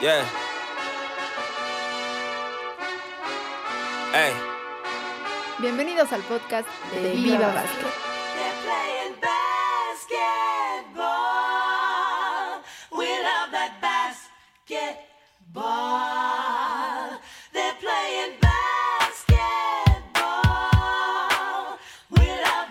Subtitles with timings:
[0.00, 0.24] Yeah.
[4.14, 4.32] Hey.
[5.58, 8.09] Bienvenidos al podcast de Viva Basket.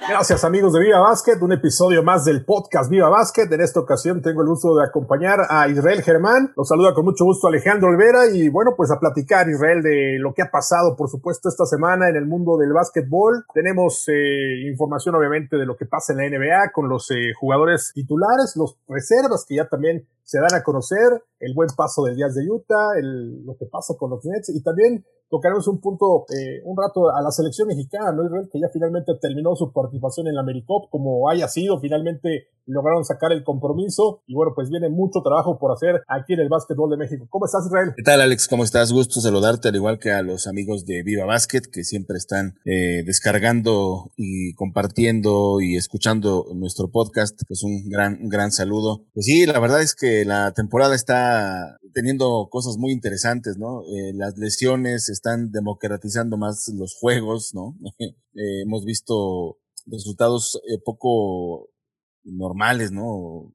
[0.09, 3.47] Gracias amigos de Viva Basket, un episodio más del podcast Viva Basket.
[3.51, 6.51] En esta ocasión tengo el gusto de acompañar a Israel Germán.
[6.57, 10.33] Los saluda con mucho gusto Alejandro Olvera y bueno, pues a platicar Israel de lo
[10.33, 13.45] que ha pasado, por supuesto, esta semana en el mundo del básquetbol.
[13.53, 17.91] Tenemos eh, información obviamente de lo que pasa en la NBA con los eh, jugadores
[17.93, 22.33] titulares, los reservas que ya también se dan a conocer, el buen paso del Jazz
[22.33, 26.61] de Utah, el, lo que pasa con los Nets y también tocaremos un punto, eh,
[26.65, 28.49] un rato a la selección mexicana, ¿no, Israel?
[28.51, 33.31] Que ya finalmente terminó su participación en la AmeriCup, como haya sido, finalmente lograron sacar
[33.31, 36.97] el compromiso y bueno, pues viene mucho trabajo por hacer aquí en el básquetbol de
[36.97, 37.27] México.
[37.29, 37.93] ¿Cómo estás, Israel?
[37.97, 38.47] ¿Qué tal, Alex?
[38.47, 38.91] ¿Cómo estás?
[38.91, 43.03] Gusto saludarte, al igual que a los amigos de Viva Basket, que siempre están eh,
[43.05, 47.41] descargando y compartiendo y escuchando nuestro podcast.
[47.47, 49.05] Pues un gran, un gran saludo.
[49.13, 53.81] Pues sí, la verdad es que la temporada está teniendo cosas muy interesantes, ¿no?
[53.83, 57.77] Eh, las lesiones están democratizando más los juegos, ¿no?
[58.35, 61.69] Eh, hemos visto resultados eh, poco
[62.23, 63.53] normales, ¿no?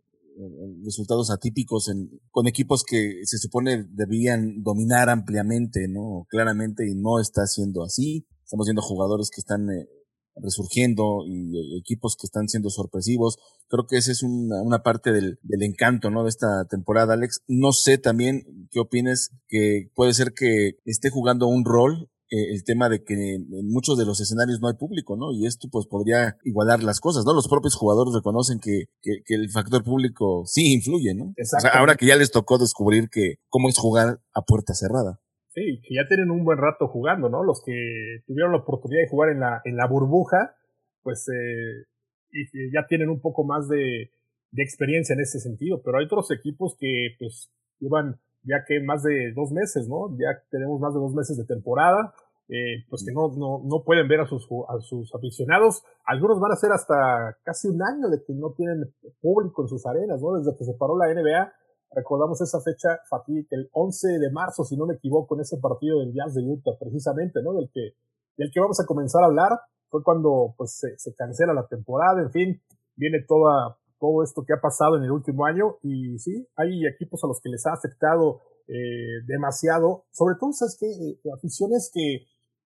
[0.84, 6.26] resultados atípicos en, con equipos que se supone debían dominar ampliamente, ¿no?
[6.28, 8.26] Claramente y no está siendo así.
[8.42, 9.88] Estamos viendo jugadores que están eh,
[10.36, 13.38] resurgiendo y equipos que están siendo sorpresivos.
[13.68, 16.24] Creo que esa es una, una parte del, del encanto, ¿no?
[16.24, 17.42] De esta temporada, Alex.
[17.46, 22.64] No sé también qué opines que puede ser que esté jugando un rol eh, el
[22.64, 25.32] tema de que en muchos de los escenarios no hay público, ¿no?
[25.32, 27.32] Y esto pues podría igualar las cosas, ¿no?
[27.34, 31.26] Los propios jugadores reconocen que, que, que el factor público sí influye, ¿no?
[31.26, 35.20] O sea, ahora que ya les tocó descubrir que cómo es jugar a puerta cerrada.
[35.54, 37.44] Sí, que ya tienen un buen rato jugando, ¿no?
[37.44, 40.56] Los que tuvieron la oportunidad de jugar en la, en la burbuja,
[41.04, 41.86] pues eh,
[42.32, 44.10] y ya tienen un poco más de,
[44.56, 47.50] experiencia en ese sentido, pero hay otros equipos que pues
[47.80, 50.16] llevan ya que más de dos meses, ¿no?
[50.16, 52.14] Ya tenemos más de dos meses de temporada,
[52.48, 55.82] eh, pues que no, no, no pueden ver a sus, a sus aficionados.
[56.04, 59.86] Algunos van a ser hasta casi un año de que no tienen público en sus
[59.86, 60.34] arenas, ¿no?
[60.34, 61.52] Desde que se paró la NBA,
[61.94, 66.00] recordamos esa fecha fatídica, el 11 de marzo, si no me equivoco, en ese partido
[66.00, 67.52] del Jazz de Utah, precisamente, ¿no?
[67.54, 67.94] Del que,
[68.36, 69.52] del que vamos a comenzar a hablar.
[69.90, 72.62] Fue cuando pues se, se cancela la temporada, en fin,
[72.96, 77.22] viene toda, todo esto que ha pasado en el último año y sí, hay equipos
[77.22, 80.86] a los que les ha afectado eh, demasiado, sobre todo, ¿sabes qué?
[80.86, 82.26] Eh, aficiones que,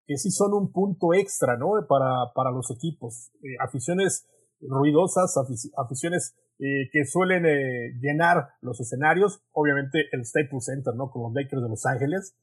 [0.06, 1.70] que sí son un punto extra, ¿no?
[1.88, 3.30] Para, para los equipos.
[3.42, 4.26] Eh, aficiones
[4.60, 9.42] ruidosas, afici- aficiones eh, que suelen eh, llenar los escenarios.
[9.52, 11.10] Obviamente el Staples Center, ¿no?
[11.10, 12.36] Con los Lakers de Los Ángeles,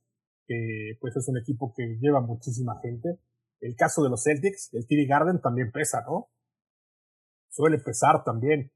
[0.47, 3.19] que pues es un equipo que lleva muchísima gente.
[3.59, 6.29] El caso de los Celtics, el TD Garden también pesa, ¿no?
[7.49, 8.71] Suele pesar también.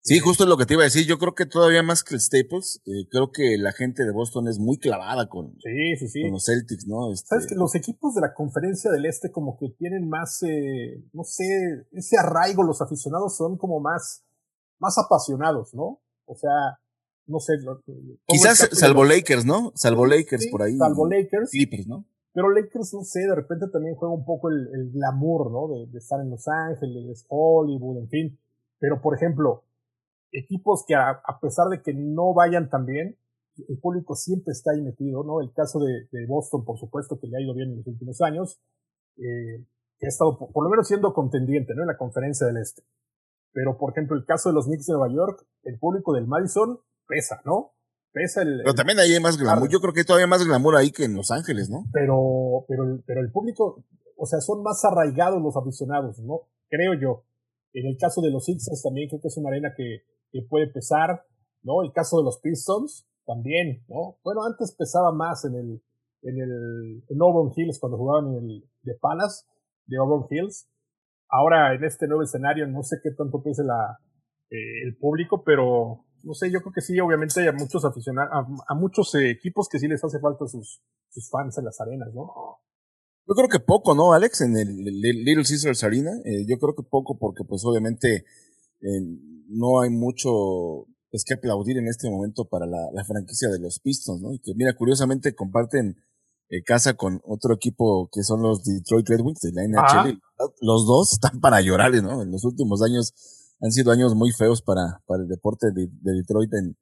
[0.00, 1.06] Sí, justo lo que te iba a decir.
[1.06, 4.48] Yo creo que todavía más que el Staples, eh, creo que la gente de Boston
[4.48, 6.22] es muy clavada con, Sí, sí, sí.
[6.22, 7.12] con los Celtics, ¿no?
[7.12, 11.04] Este, Sabes que los equipos de la conferencia del Este como que tienen más, eh,
[11.12, 11.44] no sé,
[11.92, 14.24] ese arraigo, los aficionados son como más,
[14.78, 16.00] más apasionados, ¿no?
[16.26, 16.78] O sea,
[17.26, 17.54] no sé.
[18.26, 19.72] Quizás salvo los- Lakers, ¿no?
[19.74, 20.76] Salvo Lakers sí, por ahí.
[20.76, 21.50] Salvo Lakers.
[21.50, 22.04] Clippers, ¿no?
[22.32, 25.68] Pero Lakers, no sé, de repente también juega un poco el, el glamour, ¿no?
[25.68, 28.38] De, de estar en Los Ángeles, Hollywood, en fin.
[28.78, 29.64] Pero, por ejemplo,
[30.30, 33.16] equipos que a, a pesar de que no vayan tan bien,
[33.68, 35.40] el público siempre está ahí metido, ¿no?
[35.40, 38.20] El caso de, de Boston, por supuesto, que le ha ido bien en los últimos
[38.20, 38.60] años,
[39.16, 39.64] eh,
[39.98, 41.82] que ha estado por, por lo menos siendo contendiente, ¿no?
[41.82, 42.82] En la conferencia del Este.
[43.58, 46.78] Pero, por ejemplo, el caso de los Knicks de Nueva York, el público del Madison
[47.08, 47.72] pesa, ¿no?
[48.12, 49.68] Pesa el, Pero también ahí hay más glamour.
[49.68, 51.82] Yo creo que hay todavía más glamour ahí que en Los Ángeles, ¿no?
[51.92, 53.82] pero, pero, el- pero el público,
[54.16, 56.42] o sea, son más arraigados los aficionados, ¿no?
[56.70, 57.24] Creo yo.
[57.72, 60.68] En el caso de los Sixers también creo que es una arena que, que puede
[60.68, 61.24] pesar,
[61.64, 61.82] ¿no?
[61.82, 64.18] El caso de los Pistons también, ¿no?
[64.22, 65.82] Bueno, antes pesaba más en el,
[66.22, 69.44] en el, en Auburn Hills cuando jugaban en el de Palace,
[69.86, 70.68] de Auburn Hills.
[71.28, 73.98] Ahora en este nuevo escenario no sé qué tanto pese la,
[74.50, 78.30] eh, el público, pero no sé, yo creo que sí, obviamente hay a muchos aficionados,
[78.66, 82.32] a, muchos equipos que sí les hace falta sus, sus fans en las arenas, ¿no?
[83.26, 84.40] Yo creo que poco, ¿no, Alex?
[84.40, 86.12] En el, el Little Caesars Arena.
[86.24, 88.24] Eh, yo creo que poco porque, pues, obviamente,
[88.80, 89.00] eh,
[89.48, 93.80] no hay mucho pues, que aplaudir en este momento para la, la franquicia de los
[93.80, 94.32] Pistons, ¿no?
[94.32, 95.96] Y que, mira, curiosamente comparten
[96.50, 99.78] eh, casa con otro equipo que son los Detroit Red Wings de la NHL.
[99.78, 100.18] Ajá.
[100.60, 102.22] Los dos están para llorar, ¿no?
[102.22, 103.12] En los últimos años
[103.60, 106.76] han sido años muy feos para, para el deporte de, de Detroit en,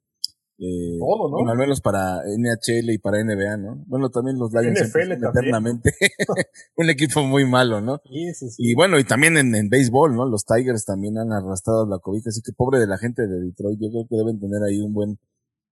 [0.59, 1.37] Eh, Todo, ¿no?
[1.37, 3.83] Bueno, al menos para NHL y para NBA, ¿no?
[3.87, 5.93] Bueno, también los Lions eternamente
[6.77, 7.99] un equipo muy malo, ¿no?
[8.05, 8.55] Sí, sí, sí.
[8.57, 10.25] Y bueno, y también en, en béisbol, ¿no?
[10.25, 13.79] Los Tigers también han arrastrado la cobija, así que pobre de la gente de Detroit,
[13.79, 15.19] yo creo que deben tener ahí un buen,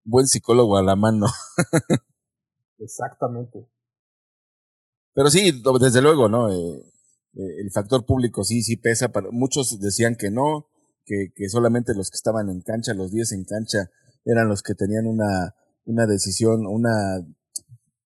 [0.03, 1.25] buen psicólogo a la mano.
[2.77, 3.65] Exactamente.
[5.15, 6.51] Pero sí, desde luego, ¿no?
[6.51, 6.83] Eh,
[7.33, 9.09] eh, el factor público sí, sí pesa.
[9.09, 10.67] Para, muchos decían que no,
[11.05, 13.89] que, que solamente los que estaban en cancha, los 10 en cancha,
[14.25, 17.25] eran los que tenían una, una decisión, una,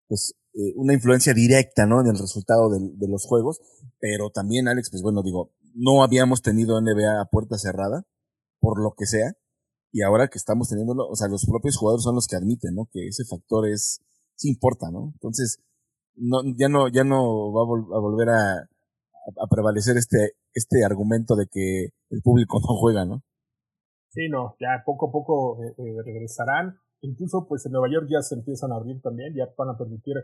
[0.08, 2.02] pues, eh, una influencia directa, ¿no?
[2.02, 3.60] En el resultado de, los juegos.
[4.00, 8.06] Pero también, Alex, pues bueno, digo, no habíamos tenido NBA a puerta cerrada,
[8.60, 9.34] por lo que sea.
[9.92, 12.88] Y ahora que estamos teniéndolo, o sea, los propios jugadores son los que admiten, ¿no?
[12.92, 14.02] Que ese factor es,
[14.36, 15.12] sí importa, ¿no?
[15.16, 15.60] Entonces,
[16.20, 20.84] no, ya no, ya no va a, vol- a volver a, a prevalecer este, este
[20.86, 23.22] argumento de que el público no juega, ¿no?
[24.10, 26.78] Sí, no, ya poco a poco eh, eh, regresarán.
[27.02, 30.16] Incluso, pues en Nueva York ya se empiezan a abrir también, ya van a permitir,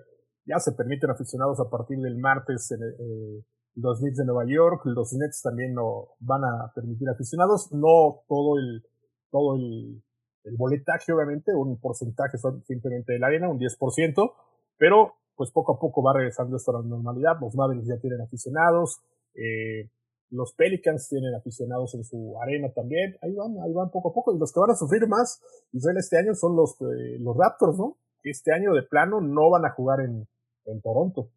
[0.46, 3.46] ya se permiten aficionados a partir del martes en, eh,
[3.76, 8.58] los Knicks de Nueva York, los Nets también no van a permitir aficionados, no todo
[8.58, 8.84] el,
[9.32, 10.02] todo el,
[10.46, 14.32] el boletaje, obviamente, un porcentaje son simplemente de la arena, un 10%,
[14.78, 17.34] pero pues poco a poco va regresando esto a la normalidad.
[17.40, 19.00] Los Mavericks ya tienen aficionados,
[19.34, 19.90] eh,
[20.30, 23.16] los Pelicans tienen aficionados en su arena también.
[23.22, 24.34] Ahí van, ahí van poco a poco.
[24.34, 25.42] Y los que van a sufrir más,
[25.72, 27.98] Israel, este año son los, eh, los Raptors, ¿no?
[28.24, 30.28] Este año de plano no van a jugar en,
[30.66, 31.30] en Toronto.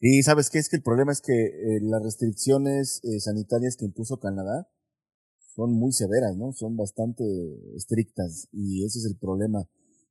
[0.00, 4.20] Y sabes qué es que el problema es que eh, las restricciones sanitarias que impuso
[4.20, 4.68] Canadá
[5.58, 6.52] son muy severas, ¿no?
[6.52, 7.24] Son bastante
[7.74, 9.64] estrictas y ese es el problema.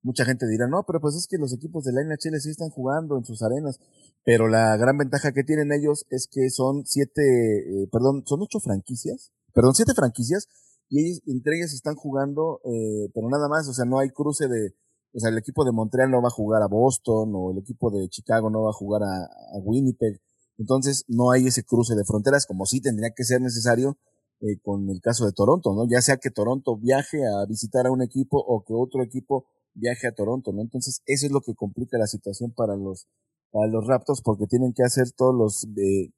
[0.08, 2.70] Mucha gente dirá, no, pero pues es que los equipos de la NHL sí están
[2.70, 3.78] jugando en sus arenas,
[4.24, 8.62] pero la gran ventaja que tienen ellos es que son siete, eh, perdón, son ocho
[8.62, 10.48] franquicias, perdón, siete franquicias
[10.88, 14.48] y ellos, entre ellas están jugando, eh, pero nada más, o sea, no hay cruce
[14.48, 14.76] de,
[15.14, 17.92] o sea, el equipo de Montreal no va a jugar a Boston o el equipo
[17.92, 20.22] de Chicago no va a jugar a, a Winnipeg.
[20.58, 23.98] Entonces no hay ese cruce de fronteras como sí tendría que ser necesario
[24.40, 25.86] eh, con el caso de Toronto, ¿no?
[25.90, 30.08] Ya sea que Toronto viaje a visitar a un equipo o que otro equipo viaje
[30.08, 30.62] a Toronto, ¿no?
[30.62, 33.08] Entonces eso es lo que complica la situación para los
[33.52, 36.12] para los Raptors porque tienen que hacer todos los eh,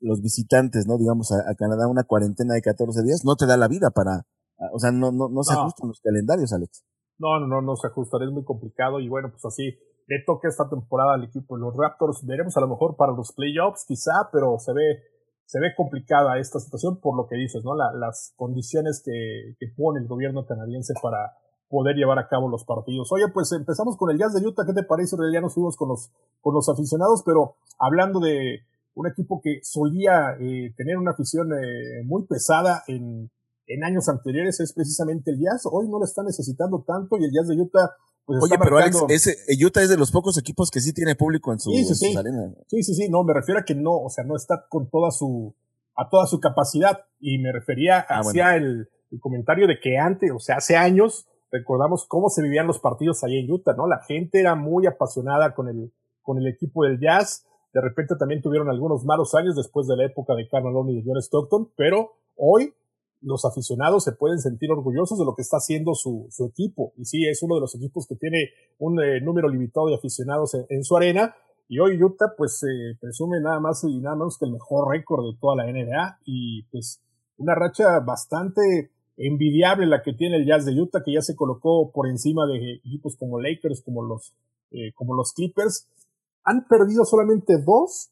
[0.00, 0.98] los visitantes, ¿no?
[0.98, 4.12] Digamos a, a Canadá una cuarentena de 14 días, no te da la vida para,
[4.58, 5.60] a- o sea, no no no se No.
[5.62, 6.84] ajustan los calendarios, Alex.
[7.18, 9.00] No, no, no, no se ajustará, es muy complicado.
[9.00, 9.72] Y bueno, pues así
[10.06, 12.24] le toca esta temporada al equipo de los Raptors.
[12.26, 15.00] Veremos a lo mejor para los playoffs, quizá, pero se ve,
[15.46, 17.74] se ve complicada esta situación por lo que dices, ¿no?
[17.74, 21.32] La- las condiciones que, que pone el gobierno canadiense para
[21.68, 23.10] poder llevar a cabo los partidos.
[23.12, 24.64] Oye, pues empezamos con el Jazz de Utah.
[24.66, 25.16] ¿Qué te parece?
[25.32, 26.10] Ya nos fuimos con los,
[26.40, 28.60] con los aficionados, pero hablando de
[28.94, 33.30] un equipo que solía eh, tener una afición eh, muy pesada en,
[33.66, 35.68] en años anteriores es precisamente el Jazz.
[35.70, 37.90] Hoy no lo está necesitando tanto y el Jazz de Utah
[38.26, 41.14] pues Oye, pero Alex, ese eh, Utah es de los pocos equipos que sí tiene
[41.14, 42.06] público en, su, Sí, sí, en sí.
[42.08, 42.54] sus arenas.
[42.66, 45.12] Sí, sí, sí, no, me refiero a que no, o sea, no está con toda
[45.12, 45.54] su,
[45.94, 47.04] a toda su capacidad.
[47.20, 51.28] Y me refería Ah, hacia el, el comentario de que antes, o sea, hace años,
[51.58, 53.86] recordamos cómo se vivían los partidos allá en Utah, ¿no?
[53.86, 55.92] La gente era muy apasionada con el,
[56.22, 57.46] con el equipo del Jazz.
[57.72, 60.96] De repente también tuvieron algunos malos años después de la época de Carl Malone y
[60.96, 62.74] de John Stockton, pero hoy
[63.22, 66.92] los aficionados se pueden sentir orgullosos de lo que está haciendo su, su equipo.
[66.96, 70.54] Y sí, es uno de los equipos que tiene un eh, número limitado de aficionados
[70.54, 71.34] en, en su arena.
[71.68, 75.24] Y hoy Utah, pues, eh, presume nada más y nada menos que el mejor récord
[75.24, 76.20] de toda la NBA.
[76.24, 77.02] Y pues,
[77.38, 81.90] una racha bastante envidiable la que tiene el Jazz de Utah, que ya se colocó
[81.92, 84.34] por encima de equipos como Lakers, como los,
[84.70, 85.88] eh, como los Clippers.
[86.44, 88.10] Han perdido solamente dos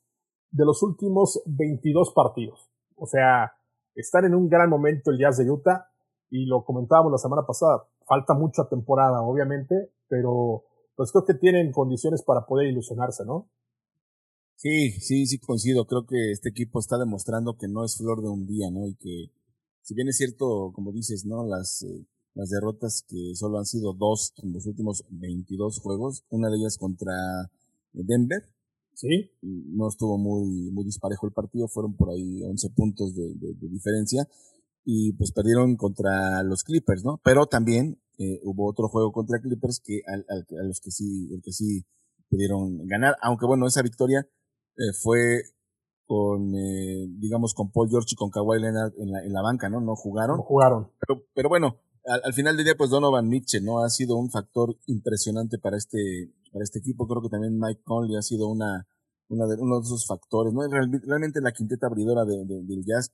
[0.51, 2.69] de los últimos 22 partidos.
[2.97, 3.53] O sea,
[3.95, 5.89] están en un gran momento el Jazz de Utah
[6.31, 7.85] y lo comentábamos la semana pasada.
[8.07, 10.65] Falta mucha temporada, obviamente, pero
[10.97, 13.49] pues creo que tienen condiciones para poder ilusionarse, ¿no?
[14.57, 15.87] Sí, sí, sí coincido.
[15.87, 18.87] Creo que este equipo está demostrando que no es flor de un día, ¿no?
[18.87, 19.31] Y que,
[19.85, 21.47] si bien es cierto, como dices, ¿no?
[21.47, 26.51] Las, eh, las derrotas que solo han sido dos en los últimos 22 juegos, una
[26.51, 27.13] de ellas contra
[27.93, 28.43] Denver,
[28.97, 33.55] Sí, no estuvo muy, muy disparejo el partido, fueron por ahí 11 puntos de, de-
[33.55, 34.29] de diferencia
[34.85, 37.21] y pues perdieron contra los Clippers, ¿no?
[37.25, 41.29] Pero también eh, hubo otro juego contra Clippers que al, al- a los que sí,
[41.33, 41.85] el que sí
[42.31, 44.29] pudieron ganar, aunque bueno, esa victoria
[44.77, 45.43] eh, fue
[46.07, 49.69] con, eh, digamos, con Paul George y con Kawhi Leonard en la, en la banca,
[49.69, 49.81] ¿no?
[49.81, 50.37] No jugaron.
[50.39, 50.91] no jugaron.
[51.07, 53.83] Pero, pero bueno, al, al final del día, pues Donovan Mitchell, ¿no?
[53.85, 57.07] Ha sido un factor impresionante para este, para este equipo.
[57.07, 58.87] Creo que también Mike Conley ha sido una,
[59.29, 60.61] una de, uno de esos factores, ¿no?
[60.69, 63.11] Real- realmente la quinteta abridora de, de- del Jazz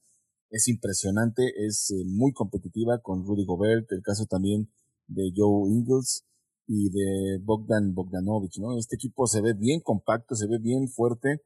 [0.50, 4.68] es impresionante, es eh, muy competitiva con Rudy Gobert, el caso también
[5.06, 6.24] de Joe Ingles
[6.66, 8.76] y de Bogdan Bogdanovich, ¿no?
[8.78, 11.42] Este equipo se ve bien compacto, se ve bien fuerte.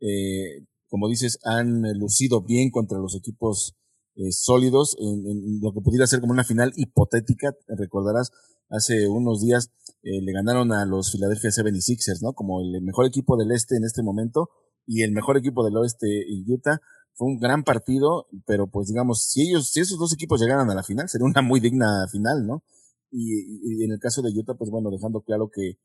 [0.00, 3.76] Eh, como dices, han lucido bien contra los equipos
[4.16, 7.54] eh, sólidos en, en, lo que pudiera ser como una final hipotética.
[7.68, 8.30] Recordarás,
[8.68, 9.70] hace unos días
[10.02, 12.32] eh, le ganaron a los Philadelphia 76ers, ¿no?
[12.32, 14.50] Como el mejor equipo del este en este momento
[14.84, 16.80] y el mejor equipo del oeste Utah.
[17.14, 20.74] Fue un gran partido, pero pues digamos, si ellos, si esos dos equipos llegaran a
[20.74, 22.64] la final, sería una muy digna final, ¿no?
[23.10, 25.78] Y, y en el caso de Utah, pues bueno, dejando claro que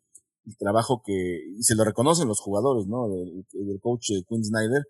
[0.45, 3.09] el trabajo que, y se lo reconocen los jugadores, ¿no?
[3.09, 4.83] Del, del coach Quinn Snyder,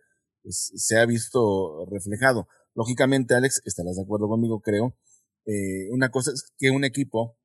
[0.44, 2.48] pues se ha visto reflejado.
[2.74, 4.96] Lógicamente, Alex, estarás de acuerdo conmigo, creo.
[5.46, 7.38] Eh, una cosa es que un equipo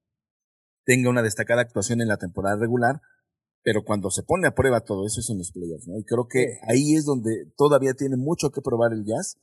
[0.85, 3.01] tenga una destacada actuación en la temporada regular,
[3.63, 5.99] pero cuando se pone a prueba todo eso es en los playoffs, ¿no?
[5.99, 9.37] Y creo que ahí es donde todavía tiene mucho que probar el Jazz,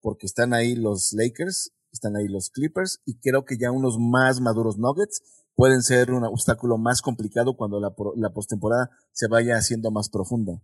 [0.00, 4.40] porque están ahí los Lakers, están ahí los Clippers, y creo que ya unos más
[4.40, 5.22] maduros Nuggets
[5.54, 10.60] pueden ser un obstáculo más complicado cuando la, la postemporada se vaya haciendo más profunda.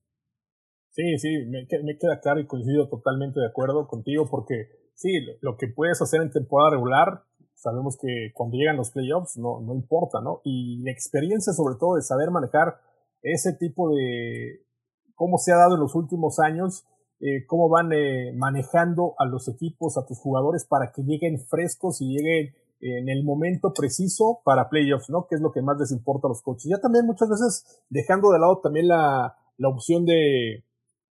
[0.91, 5.53] Sí, sí, me, me, queda claro y coincido totalmente de acuerdo contigo porque sí, lo,
[5.53, 7.23] lo, que puedes hacer en temporada regular,
[7.55, 10.41] sabemos que cuando llegan los playoffs no, no importa, ¿no?
[10.45, 12.81] Y la experiencia sobre todo de saber manejar
[13.23, 14.65] ese tipo de
[15.15, 16.85] cómo se ha dado en los últimos años,
[17.21, 22.01] eh, cómo van eh, manejando a los equipos, a tus jugadores para que lleguen frescos
[22.01, 25.27] y lleguen en el momento preciso para playoffs, ¿no?
[25.29, 26.71] Que es lo que más les importa a los coaches.
[26.71, 30.65] Ya también muchas veces dejando de lado también la, la opción de,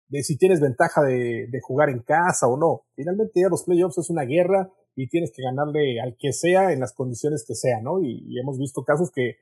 [0.07, 2.83] de si tienes ventaja de, de, jugar en casa o no.
[2.95, 6.79] Finalmente ya los playoffs es una guerra y tienes que ganarle al que sea en
[6.79, 8.01] las condiciones que sea, ¿no?
[8.01, 9.35] Y, hemos visto casos que eh,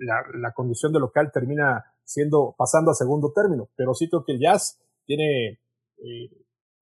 [0.00, 4.32] la, la, condición de local termina siendo, pasando a segundo término, pero sí creo que
[4.32, 5.60] el Jazz tiene
[5.98, 6.30] eh,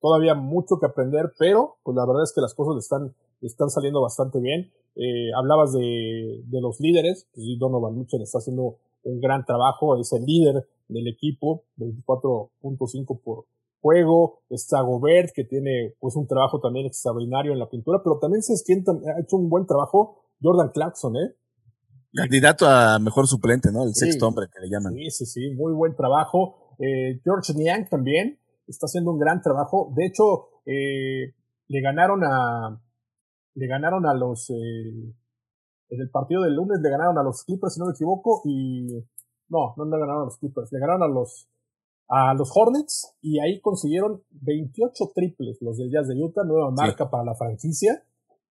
[0.01, 4.01] todavía mucho que aprender, pero pues la verdad es que las cosas están, están saliendo
[4.01, 4.73] bastante bien.
[4.95, 10.13] Eh, hablabas de, de los líderes, pues Donovan Mitchell está haciendo un gran trabajo, es
[10.13, 13.45] el líder del equipo, 24.5 por
[13.81, 18.43] juego, está Gobert, que tiene pues un trabajo también extraordinario en la pintura, pero también
[18.43, 21.35] se ha hecho un buen trabajo Jordan Clarkson, ¿eh?
[22.15, 23.85] Candidato a mejor suplente, ¿no?
[23.85, 24.95] El sí, sexto hombre que le llaman.
[24.95, 26.75] Sí, sí, sí, muy buen trabajo.
[26.79, 29.93] Eh, George Niang también está haciendo un gran trabajo.
[29.95, 31.35] De hecho, eh,
[31.69, 32.81] le ganaron a,
[33.57, 35.15] le ganaron a los, eh,
[35.89, 39.03] en el partido del lunes le ganaron a los Clippers, si no me equivoco, y
[39.49, 41.49] no, no le ganaron a los Clippers, le ganaron a los
[42.09, 47.05] a los Hornets y ahí consiguieron 28 triples los del Jazz de Utah, nueva marca
[47.05, 47.11] sí.
[47.11, 48.03] para la franquicia.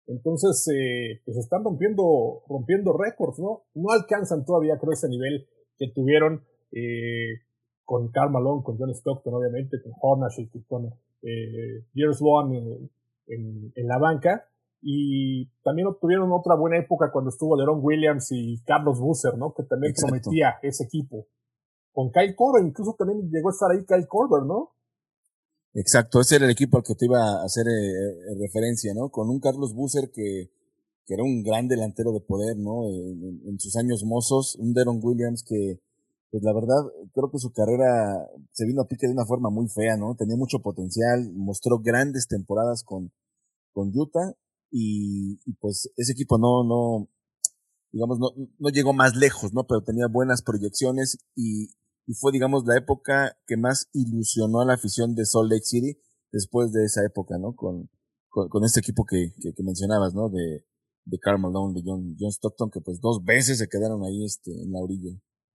[0.07, 3.64] Entonces, eh, pues están rompiendo, rompiendo récords, ¿no?
[3.75, 5.47] No alcanzan todavía, creo, ese nivel
[5.78, 7.42] que tuvieron eh,
[7.85, 10.87] con Karl Malone, con John Stockton, obviamente, con Hornash y con
[11.23, 12.90] eh, en,
[13.26, 14.49] en, en la banca,
[14.83, 19.53] y también obtuvieron otra buena época cuando estuvo Leron Williams y Carlos Busser, ¿no?
[19.53, 20.21] Que también Exacto.
[20.21, 21.27] prometía ese equipo.
[21.93, 24.71] Con Kyle Korver, incluso también llegó a estar ahí Kyle Korver, ¿no?
[25.75, 29.11] Exacto, ese era el equipo al que te iba a hacer eh, referencia, ¿no?
[29.11, 30.51] Con un Carlos Busser que,
[31.07, 32.89] que era un gran delantero de poder, ¿no?
[32.89, 35.79] En, en, en sus años mozos, un Deron Williams que,
[36.31, 36.83] pues la verdad,
[37.13, 40.15] creo que su carrera se vino a pique de una forma muy fea, ¿no?
[40.17, 43.13] Tenía mucho potencial, mostró grandes temporadas con,
[43.73, 44.35] con Utah
[44.71, 47.09] y, y, pues ese equipo no, no,
[47.93, 49.67] digamos, no, no llegó más lejos, ¿no?
[49.67, 51.71] Pero tenía buenas proyecciones y,
[52.07, 55.99] y fue, digamos, la época que más ilusionó a la afición de Salt Lake City
[56.33, 57.55] después de esa época, ¿no?
[57.55, 57.91] Con,
[58.29, 60.29] con, este equipo que, que, mencionabas, ¿no?
[60.29, 60.65] De,
[61.05, 64.50] de Karl Malone, de John, John Stockton, que pues dos veces se quedaron ahí este,
[64.50, 65.11] en la orilla.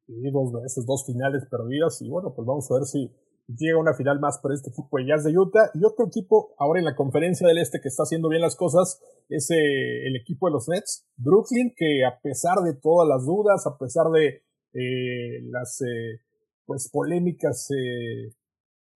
[0.05, 3.11] Sí, dos veces, dos finales perdidas y bueno, pues vamos a ver si
[3.47, 5.71] llega una final más para este equipo de Jazz de Utah.
[5.73, 9.01] Y otro equipo ahora en la conferencia del Este que está haciendo bien las cosas
[9.29, 13.65] es eh, el equipo de los Nets, Brooklyn, que a pesar de todas las dudas,
[13.65, 16.21] a pesar de eh, las eh,
[16.65, 18.33] pues polémicas eh,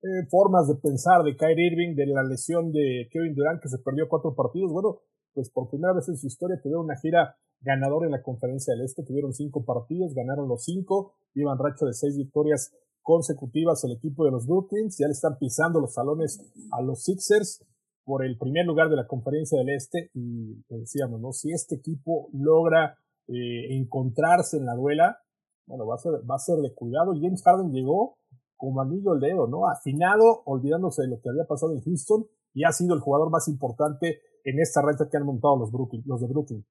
[0.01, 3.79] eh, formas de pensar de Kyrie Irving, de la lesión de Kevin Durant que se
[3.79, 5.01] perdió cuatro partidos, bueno,
[5.33, 8.85] pues por primera vez en su historia tuvieron una gira ganadora en la conferencia del
[8.85, 12.73] Este, tuvieron cinco partidos, ganaron los cinco, llevan racho de seis victorias
[13.09, 16.39] consecutivas el equipo de los Brooklyns, ya le están pisando los salones
[16.71, 17.65] a los Sixers
[18.05, 21.31] por el primer lugar de la conferencia del Este y decíamos, ¿no?
[21.33, 25.17] Si este equipo logra eh, encontrarse en la duela,
[25.65, 27.13] bueno, va a ser, va a ser de cuidado.
[27.19, 28.19] James Harden llegó
[28.55, 29.67] como anillo al dedo, ¿no?
[29.67, 33.47] Afinado, olvidándose de lo que había pasado en Houston y ha sido el jugador más
[33.47, 36.63] importante en esta renta que han montado los, Brooklyn, los de Brooklyn.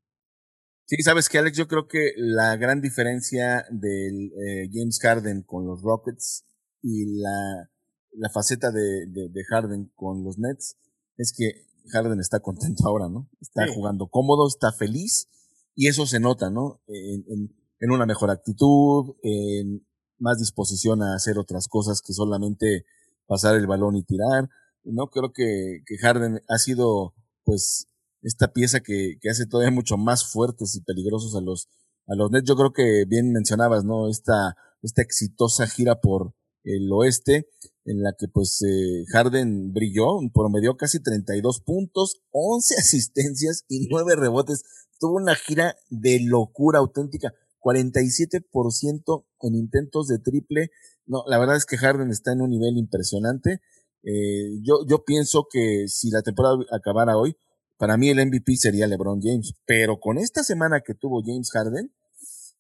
[0.89, 5.67] Sí, sabes que Alex, yo creo que la gran diferencia del eh, James Harden con
[5.67, 6.47] los Rockets
[6.81, 7.71] y la,
[8.13, 10.79] la faceta de, de, de, Harden con los Nets
[11.19, 13.29] es que Harden está contento ahora, ¿no?
[13.39, 13.75] Está sí.
[13.75, 15.29] jugando cómodo, está feliz
[15.75, 16.81] y eso se nota, ¿no?
[16.87, 19.87] En, en, en una mejor actitud, en
[20.19, 22.87] más disposición a hacer otras cosas que solamente
[23.27, 24.49] pasar el balón y tirar.
[24.85, 27.15] No creo que, que Harden ha sido,
[27.45, 27.88] pues,
[28.23, 31.69] esta pieza que, que hace todavía mucho más fuertes y peligrosos a los,
[32.07, 32.49] a los Nets.
[32.49, 34.09] Yo creo que bien mencionabas, ¿no?
[34.09, 36.35] Esta, esta exitosa gira por
[36.65, 37.49] el oeste,
[37.85, 44.17] en la que pues eh, Harden brilló, promedió casi 32 puntos, 11 asistencias y 9
[44.17, 44.65] rebotes.
[45.01, 47.33] Tuvo una gira de locura auténtica.
[47.61, 50.71] 47% en intentos de triple.
[51.07, 53.61] No, la verdad es que Harden está en un nivel impresionante.
[54.05, 57.37] Eh, yo, yo pienso que si la temporada acabara hoy,
[57.79, 59.55] para mí el MVP sería LeBron James.
[59.65, 61.93] Pero con esta semana que tuvo James Harden,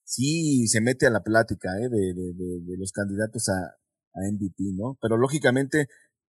[0.04, 3.76] sí se mete a la plática eh, de, de, de, de, los candidatos a,
[4.14, 4.96] a, MVP, ¿no?
[5.02, 5.88] Pero lógicamente,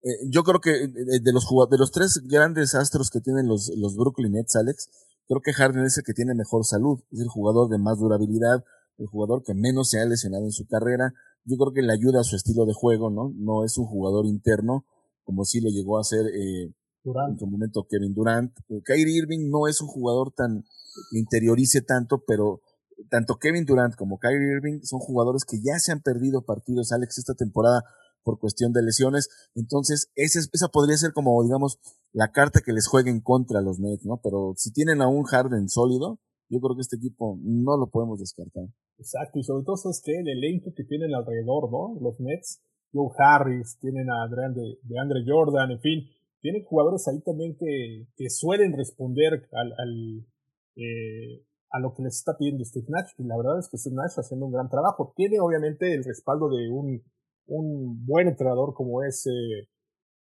[0.03, 3.95] eh, yo creo que de los de los tres grandes astros que tienen los, los
[3.95, 4.89] Brooklyn Nets, Alex,
[5.27, 8.63] creo que Harden es el que tiene mejor salud, es el jugador de más durabilidad,
[8.97, 11.13] el jugador que menos se ha lesionado en su carrera.
[11.45, 13.33] Yo creo que le ayuda a su estilo de juego, ¿no?
[13.35, 14.85] No es un jugador interno,
[15.23, 16.73] como sí lo llegó a ser eh,
[17.05, 18.53] en su momento Kevin Durant.
[18.85, 20.63] Kyrie Irving no es un jugador tan
[21.11, 22.61] interiorice tanto, pero
[23.09, 27.17] tanto Kevin Durant como Kyrie Irving son jugadores que ya se han perdido partidos, Alex,
[27.17, 27.83] esta temporada
[28.23, 29.29] por cuestión de lesiones.
[29.53, 31.79] Entonces, esa, esa podría ser como, digamos,
[32.13, 34.21] la carta que les juegue en contra los Nets, ¿no?
[34.23, 36.19] Pero si tienen a un Harden sólido,
[36.49, 38.63] yo creo que este equipo no lo podemos descartar.
[38.97, 41.99] Exacto, y sobre todo es que el elenco que tienen alrededor, ¿no?
[41.99, 42.61] Los Nets,
[42.93, 46.07] Joe Harris, tienen a de, de Andre Jordan, en fin,
[46.43, 50.27] tienen jugadores ahí también que, que suelen responder al, al
[50.75, 53.95] eh, a lo que les está pidiendo Steve Nash, y la verdad es que Steve
[53.95, 55.13] Nash está haciendo un gran trabajo.
[55.15, 57.01] Tiene obviamente el respaldo de un,
[57.47, 59.69] un buen entrenador como es eh,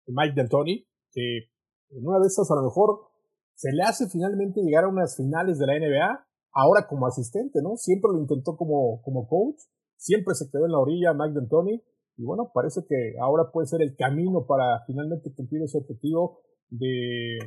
[0.07, 1.39] Mike D'Antoni, que
[1.91, 3.09] en una de esas a lo mejor
[3.55, 7.77] se le hace finalmente llegar a unas finales de la NBA, ahora como asistente, ¿no?
[7.77, 9.59] Siempre lo intentó como, como coach,
[9.97, 11.83] siempre se quedó en la orilla Mike D'Antoni,
[12.17, 17.39] y bueno, parece que ahora puede ser el camino para finalmente cumplir ese objetivo de,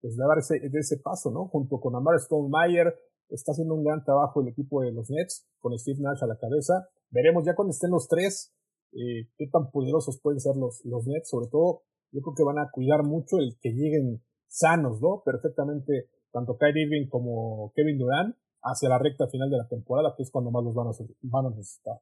[0.00, 1.48] pues, dar ese, de ese paso, ¿no?
[1.48, 2.94] Junto con Amar Stonemeyer,
[3.28, 6.38] está haciendo un gran trabajo el equipo de los Nets, con Steve Nash a la
[6.38, 6.88] cabeza.
[7.10, 8.54] Veremos ya cuando estén los tres,
[8.92, 12.58] eh, qué tan poderosos pueden ser los, los Nets, sobre todo, yo creo que van
[12.58, 15.22] a cuidar mucho el que lleguen sanos, ¿no?
[15.24, 20.22] Perfectamente, tanto Kyrie Irving como Kevin Durant, hacia la recta final de la temporada, que
[20.22, 20.90] es cuando más los van a,
[21.22, 22.00] van a necesitar.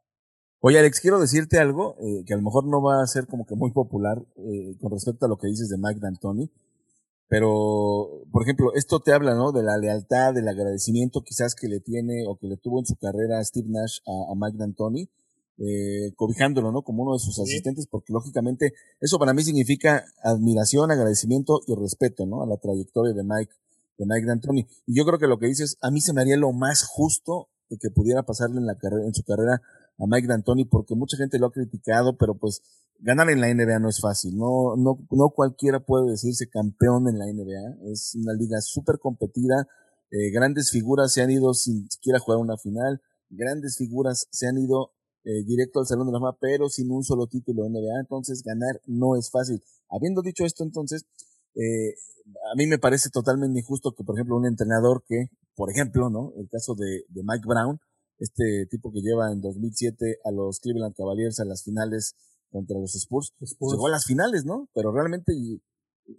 [0.66, 3.44] Oye, Alex, quiero decirte algo eh, que a lo mejor no va a ser como
[3.44, 6.50] que muy popular eh, con respecto a lo que dices de Mike D'Antoni,
[7.28, 9.52] pero, por ejemplo, esto te habla, ¿no?
[9.52, 12.96] De la lealtad, del agradecimiento quizás que le tiene o que le tuvo en su
[12.96, 15.10] carrera Steve Nash a, a Mike D'Antoni,
[15.58, 16.80] eh, cobijándolo, ¿no?
[16.80, 18.72] Como uno de sus asistentes, porque lógicamente
[19.02, 22.42] eso para mí significa admiración, agradecimiento y respeto, ¿no?
[22.42, 23.52] A la trayectoria de Mike,
[23.98, 24.66] de Mike D'Antoni.
[24.86, 27.48] Y yo creo que lo que dices, a mí se me haría lo más justo
[27.68, 29.60] de que pudiera pasarle en la carrera, en su carrera
[29.98, 32.62] a Mike D'Antoni, porque mucha gente lo ha criticado, pero pues
[32.98, 37.18] ganar en la NBA no es fácil, no, no, no cualquiera puede decirse campeón en
[37.18, 39.68] la NBA, es una liga súper competida,
[40.10, 44.58] eh, grandes figuras se han ido sin siquiera jugar una final, grandes figuras se han
[44.58, 44.92] ido
[45.24, 48.42] eh, directo al Salón de la Fama, pero sin un solo título de NBA, entonces
[48.42, 49.62] ganar no es fácil.
[49.88, 51.06] Habiendo dicho esto, entonces,
[51.54, 51.94] eh,
[52.52, 56.32] a mí me parece totalmente injusto que, por ejemplo, un entrenador que, por ejemplo, ¿no?
[56.36, 57.80] El caso de Mike Brown,
[58.18, 62.14] este tipo que lleva en 2007 a los Cleveland Cavaliers a las finales
[62.50, 63.72] contra los Spurs, Spurs.
[63.72, 64.68] llegó a las finales, ¿no?
[64.74, 65.32] Pero realmente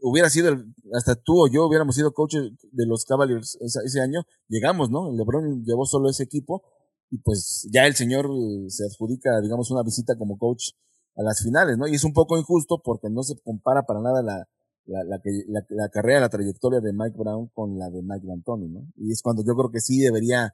[0.01, 4.01] hubiera sido, el, hasta tú o yo hubiéramos sido coaches de los Cavaliers ese, ese
[4.01, 5.11] año, llegamos, ¿no?
[5.13, 6.63] LeBron llevó solo ese equipo,
[7.09, 8.27] y pues ya el señor
[8.67, 10.71] se adjudica, digamos, una visita como coach
[11.15, 11.87] a las finales, ¿no?
[11.87, 14.47] Y es un poco injusto porque no se compara para nada la,
[14.85, 18.67] la, la, la, la carrera, la trayectoria de Mike Brown con la de Mike D'Antoni,
[18.67, 18.87] ¿no?
[18.97, 20.53] Y es cuando yo creo que sí debería,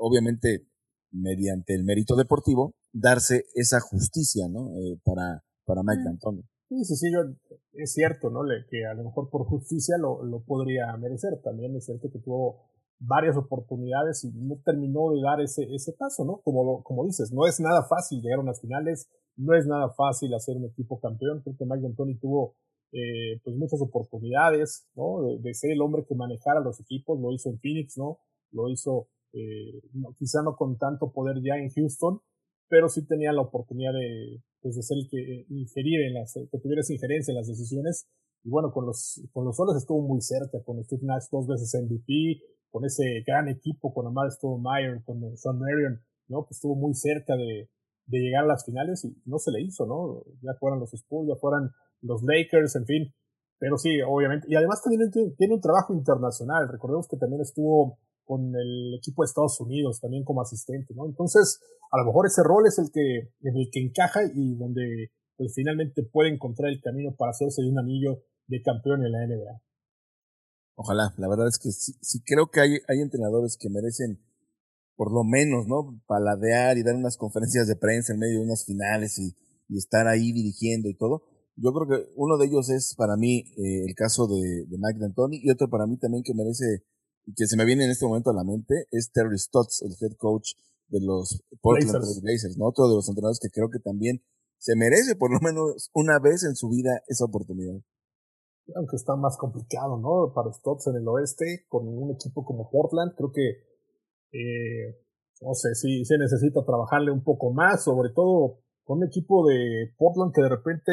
[0.00, 0.66] obviamente,
[1.12, 4.72] mediante el mérito deportivo, darse esa justicia, ¿no?
[4.76, 6.42] Eh, para, para Mike D'Antoni.
[6.68, 7.20] Sí, sí, sí, yo,
[7.72, 8.44] es cierto, ¿no?
[8.44, 11.40] Le, que a lo mejor por justicia lo, lo podría merecer.
[11.42, 16.24] También es cierto que tuvo varias oportunidades y no terminó de dar ese, ese paso,
[16.24, 16.40] ¿no?
[16.44, 19.90] Como, lo, como dices, no es nada fácil llegar a unas finales, no es nada
[19.96, 21.40] fácil hacer un equipo campeón.
[21.42, 22.54] Creo que Mike D'Antoni tuvo
[22.92, 25.22] eh, pues muchas oportunidades, ¿no?
[25.22, 28.18] De, de, ser el hombre que manejara los equipos, lo hizo en Phoenix, ¿no?
[28.52, 32.20] Lo hizo, eh, no, quizá no con tanto poder ya en Houston,
[32.68, 36.58] pero sí tenía la oportunidad de, pues de ser el que ingerir en las, que
[36.58, 38.06] tuviera esa injerencia en las decisiones.
[38.42, 41.74] Y bueno, con los, con los solos estuvo muy cerca, con Steve Nash dos veces
[41.74, 42.40] MVP,
[42.70, 46.46] con ese gran equipo, con Amar Stoudemire, con Sean Marion, ¿no?
[46.46, 47.68] Que estuvo muy cerca de,
[48.06, 50.22] de llegar a las finales y no se le hizo, ¿no?
[50.42, 51.70] Ya fueran los Spurs, ya fueran
[52.02, 53.14] los Lakers, en fin.
[53.58, 54.46] Pero sí, obviamente.
[54.48, 56.68] Y además también tiene un trabajo internacional.
[56.68, 57.98] Recordemos que también estuvo
[58.30, 61.04] con el equipo de Estados Unidos también como asistente, ¿no?
[61.04, 61.58] Entonces,
[61.90, 65.50] a lo mejor ese rol es el que, en el que encaja y donde pues,
[65.52, 69.60] finalmente puede encontrar el camino para hacerse de un anillo de campeón en la NBA.
[70.76, 74.22] Ojalá, la verdad es que sí, sí creo que hay, hay entrenadores que merecen
[74.94, 76.00] por lo menos, ¿no?
[76.06, 79.34] Paladear y dar unas conferencias de prensa en medio de unas finales y,
[79.76, 81.22] estar ahí dirigiendo y todo.
[81.56, 85.00] Yo creo que uno de ellos es para mí eh, el caso de, de Mike
[85.00, 86.84] D'Antoni y otro para mí también que merece
[87.36, 90.16] que se me viene en este momento a la mente es Terry Stotts, el head
[90.16, 90.52] coach
[90.88, 92.22] de los Portland Blazers.
[92.22, 92.66] Blazers, ¿no?
[92.66, 94.22] Otro de los entrenadores que creo que también
[94.58, 97.80] se merece por lo menos una vez en su vida esa oportunidad.
[98.74, 100.32] aunque está más complicado, ¿no?
[100.32, 103.48] Para Stotts en el oeste, con un equipo como Portland, creo que,
[104.32, 105.00] eh,
[105.40, 109.92] no sé, sí, se necesita trabajarle un poco más, sobre todo con un equipo de
[109.96, 110.92] Portland que de repente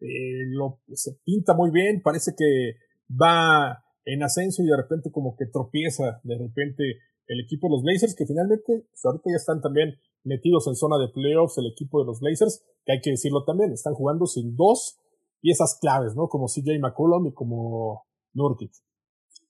[0.00, 2.74] eh, lo, se pinta muy bien, parece que
[3.10, 6.84] va en ascenso y de repente como que tropieza de repente
[7.26, 10.98] el equipo de los Blazers, que finalmente, pues ahorita ya están también metidos en zona
[10.98, 14.56] de playoffs el equipo de los Blazers, que hay que decirlo también, están jugando sin
[14.56, 14.98] dos
[15.40, 16.28] piezas claves, ¿no?
[16.28, 18.72] Como CJ McCollum y como Nurkic.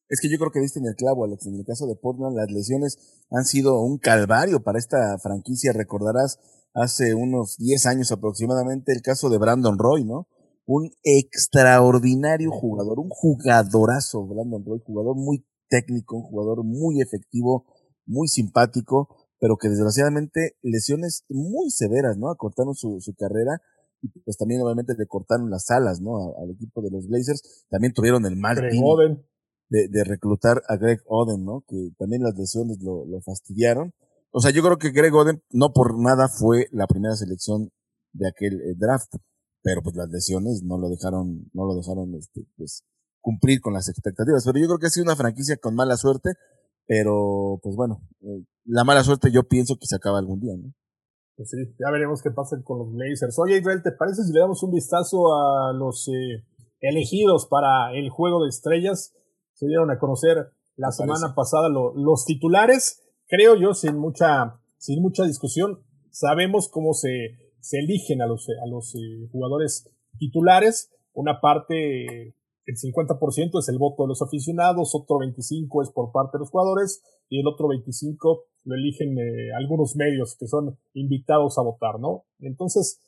[0.09, 1.47] Es que yo creo que viste en el clavo, Alex.
[1.47, 2.99] En el caso de Portland, las lesiones
[3.31, 5.73] han sido un calvario para esta franquicia.
[5.73, 6.38] Recordarás
[6.75, 10.29] hace unos 10 años aproximadamente el caso de Brandon Roy, ¿no?
[10.66, 17.66] Un extraordinario jugador, un jugadorazo, Brandon Roy, jugador muy técnico, un jugador muy efectivo,
[18.07, 22.31] muy simpático, pero que desgraciadamente lesiones muy severas, ¿no?
[22.31, 23.61] Acortaron su, su carrera
[24.00, 26.35] y pues también obviamente le cortaron las alas, ¿no?
[26.38, 27.66] Al equipo de los Blazers.
[27.70, 28.57] También tuvieron el mal
[29.68, 31.64] de, de reclutar a Greg Oden, ¿no?
[31.66, 33.92] Que también las lesiones lo, lo fastidiaron.
[34.31, 37.70] O sea, yo creo que Greg Oden no por nada fue la primera selección
[38.12, 39.14] de aquel eh, draft,
[39.64, 42.85] pero pues las lesiones no lo dejaron, no lo dejaron, este, pues
[43.20, 44.44] cumplir con las expectativas.
[44.44, 46.31] Pero yo creo que ha sido una franquicia con mala suerte,
[46.87, 50.72] pero pues bueno, eh, la mala suerte yo pienso que se acaba algún día, ¿no?
[51.37, 53.37] Pues sí, ya veremos qué pasa con los Blazers.
[53.40, 56.44] Oye, Israel, ¿te parece si le damos un vistazo a los eh,
[56.81, 59.14] elegidos para el juego de estrellas?
[59.55, 61.35] Se dieron a conocer la Me semana parece.
[61.35, 63.00] pasada lo- los titulares.
[63.27, 67.09] Creo yo, sin mucha, sin mucha discusión, sabemos cómo se,
[67.64, 70.92] se eligen a los, a los eh, jugadores titulares.
[71.14, 72.35] Una parte,
[72.66, 76.50] el 50% es el voto de los aficionados, otro 25% es por parte de los
[76.50, 78.18] jugadores y el otro 25%
[78.66, 82.24] lo eligen eh, algunos medios que son invitados a votar, ¿no?
[82.40, 83.00] Entonces,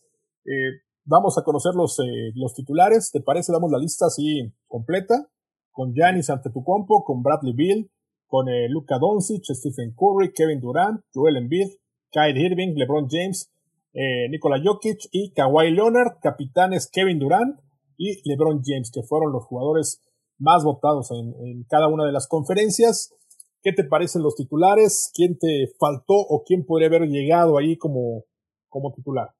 [0.44, 3.10] eh, vamos a conocer los, eh, los titulares.
[3.12, 3.52] ¿Te parece?
[3.52, 5.28] Damos la lista así completa
[5.70, 7.90] con Giannis Antetokounmpo, con Bradley Beal,
[8.26, 11.68] con eh, Luka Doncic, Stephen Curry, Kevin Durant, Joel Embiid,
[12.10, 13.52] Kyrie Irving, LeBron James,
[13.96, 17.58] eh, Nikola Jokic y Kawhi Leonard, capitanes Kevin Durant
[17.96, 20.02] y LeBron James, que fueron los jugadores
[20.38, 23.14] más votados en, cada una de las conferencias.
[23.62, 25.10] ¿Qué te parecen los titulares?
[25.14, 28.24] ¿Quién te faltó o quién podría haber llegado ahí como,
[28.68, 29.30] como titular?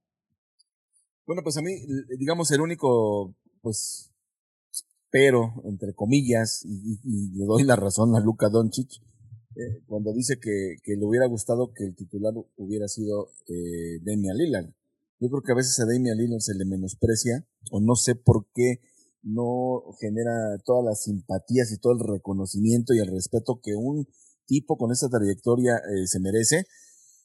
[1.27, 1.73] Bueno, pues a mí,
[2.19, 4.11] digamos, el único, pues,
[5.11, 8.89] pero, entre comillas, y, y- le doy la razón a Luka Doncic,
[9.57, 14.67] eh, cuando dice que, le hubiera gustado que el titular hubiera sido eh, Damian Lillard.
[15.19, 18.49] Yo creo que a veces a Damian Lillard se le menosprecia, o no sé por
[18.55, 18.81] qué
[19.23, 24.07] no genera todas las simpatías y todo el reconocimiento y el respeto que un
[24.45, 26.67] tipo con esa trayectoria eh, se merece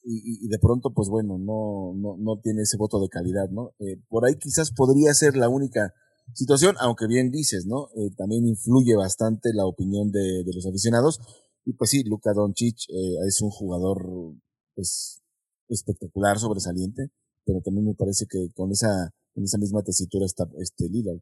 [0.04, 3.70] y, de pronto, pues bueno, no, no, no tiene ese voto de calidad, ¿no?
[3.78, 5.94] Eh, por ahí quizás podría ser la única
[6.34, 7.88] situación, aunque bien dices, ¿no?
[8.16, 11.20] También influye bastante la opinión de los aficionados.
[11.64, 14.04] Y pues sí, Luka Doncic eh, es un jugador,
[14.74, 15.22] pues,
[15.68, 17.10] espectacular, sobresaliente,
[17.44, 21.20] pero también me parece que con esa, en esa misma tesitura está este Lillard.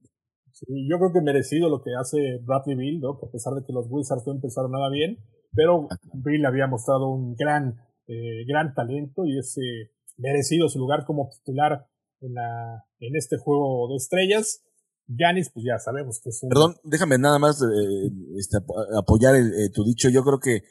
[0.53, 3.19] Sí, yo creo que merecido lo que hace Bradley Bill, ¿no?
[3.19, 5.19] Que a pesar de que los Wizards no empezaron nada bien,
[5.53, 7.77] pero Bill había mostrado un gran,
[8.07, 11.87] eh, gran talento y es eh, merecido su lugar como titular
[12.21, 14.63] en, la, en este juego de estrellas.
[15.17, 16.49] Giannis, pues ya sabemos que es un...
[16.51, 20.09] Perdón, déjame nada más eh, este, ap- apoyar el, eh, tu dicho.
[20.09, 20.63] Yo creo que eh,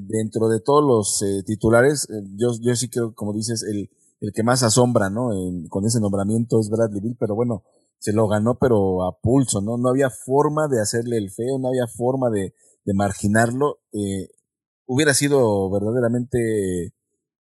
[0.00, 4.42] dentro de todos los eh, titulares, yo, yo sí creo, como dices, el, el que
[4.42, 5.32] más asombra, ¿no?
[5.32, 7.62] En- con ese nombramiento es Bradley Bill, pero bueno,
[7.98, 9.76] se lo ganó, pero a pulso, ¿no?
[9.76, 13.80] No había forma de hacerle el feo, no había forma de, de marginarlo.
[13.92, 14.28] Eh,
[14.86, 16.92] hubiera sido verdaderamente,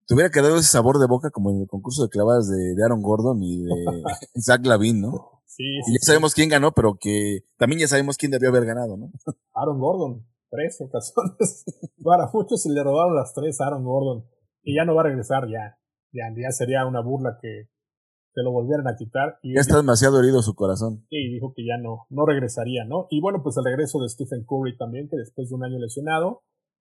[0.08, 2.84] te hubiera quedado ese sabor de boca como en el concurso de clavadas de, de
[2.84, 3.86] Aaron Gordon y de
[4.42, 5.33] Zach Lavin, ¿no?
[5.56, 8.98] Sí, Y ya sabemos quién ganó, pero que también ya sabemos quién debió haber ganado,
[8.98, 9.12] ¿no?
[9.54, 11.64] Aaron Gordon, tres ocasiones.
[12.04, 14.26] Para muchos se le robaron las tres a Aaron Gordon.
[14.64, 15.78] Y ya no va a regresar, ya.
[16.12, 17.70] Ya, ya sería una burla que
[18.34, 19.38] se lo volvieran a quitar.
[19.44, 21.06] Y Ya está demasiado herido su corazón.
[21.10, 23.08] y dijo que ya no, no regresaría, ¿no?
[23.12, 26.42] Y bueno, pues el regreso de Stephen Curry también, que después de un año lesionado,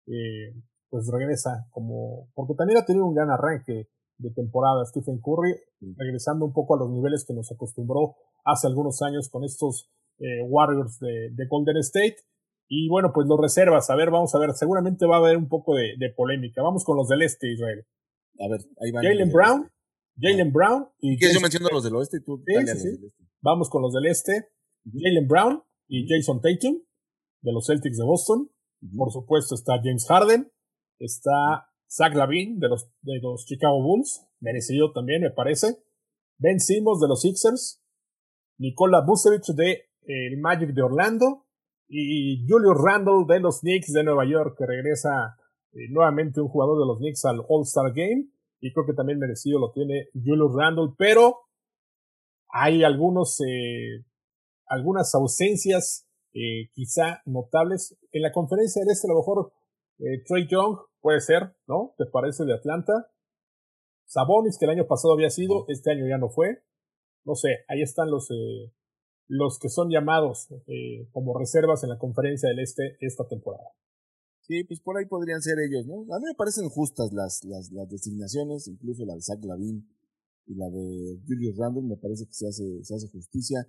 [0.07, 0.55] eh,
[0.91, 3.89] pues regresa como, porque también ha tenido un gran arranque
[4.19, 5.55] de temporada Stephen Curry,
[5.97, 10.43] regresando un poco a los niveles que nos acostumbró hace algunos años con estos eh,
[10.43, 12.17] Warriors de, de, Golden State.
[12.69, 15.49] Y bueno, pues los reservas, a ver, vamos a ver, seguramente va a haber un
[15.49, 16.63] poco de, de polémica.
[16.63, 17.87] Vamos con los del este, Israel.
[18.41, 19.05] A ver, ahí van.
[19.05, 19.71] Jalen Brown,
[20.21, 21.17] Jalen Brown y...
[21.17, 22.43] ¿Quieres yo menciono los del oeste y tú?
[22.45, 22.89] Sí, sí, sí.
[22.89, 23.29] Este.
[23.41, 24.49] Vamos con los del este.
[24.85, 26.83] Jalen Brown y Jason Tatum,
[27.43, 28.51] de los Celtics de Boston.
[28.97, 30.53] Por supuesto está James Harden,
[30.99, 35.79] está Zach Lavin de los, de los Chicago Bulls, merecido también me parece.
[36.39, 37.83] Ben Simmons de los Sixers,
[38.59, 41.45] Nikola Vucevic de el Magic de Orlando.
[41.91, 45.39] Y Julius Randle de los Knicks de Nueva York que regresa
[45.73, 48.29] eh, nuevamente un jugador de los Knicks al All-Star Game.
[48.61, 51.37] Y creo que también merecido lo tiene Julius Randle, pero
[52.51, 54.05] hay algunos eh,
[54.67, 57.97] algunas ausencias eh, quizá notables.
[58.13, 59.53] En la conferencia del este a lo mejor
[59.99, 61.95] eh, Trey Young puede ser, ¿no?
[61.99, 62.93] ¿Te parece de Atlanta?
[64.07, 66.63] Sabonis, que el año pasado había sido, este año ya no fue.
[67.25, 68.73] No sé, ahí están los, eh,
[69.27, 73.69] los que son llamados eh, como reservas en la conferencia del Este esta temporada.
[74.41, 76.03] Sí, pues por ahí podrían ser ellos, ¿no?
[76.15, 79.87] A mí me parecen justas las, las, las designaciones, incluso la de Zach Lavin
[80.47, 83.67] y la de Julius Randle, me parece que se hace, se hace justicia.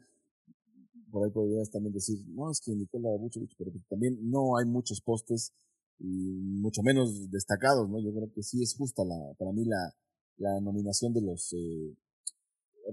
[1.12, 5.02] Por ahí podrías también decir, no, es que Nicola Vucevic, pero también no hay muchos
[5.02, 5.52] postes
[6.00, 8.00] y mucho menos destacados, ¿no?
[8.00, 9.94] Yo creo que sí es justa la, para mí la,
[10.38, 11.96] la nominación de los eh,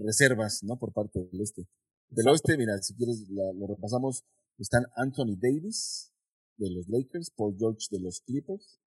[0.01, 0.79] reservas, ¿no?
[0.79, 1.69] Por parte del este.
[2.11, 4.25] Del oeste, mira, si quieres lo repasamos,
[4.59, 6.12] están Anthony Davis
[6.57, 8.81] de los Lakers, Paul George de los Clippers,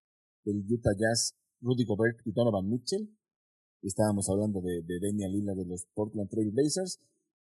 [0.45, 3.11] del Utah Jazz, Rudy Gobert y Donovan Mitchell.
[3.83, 7.01] Estábamos hablando de, de Damian Lillard de los Portland Trail Blazers,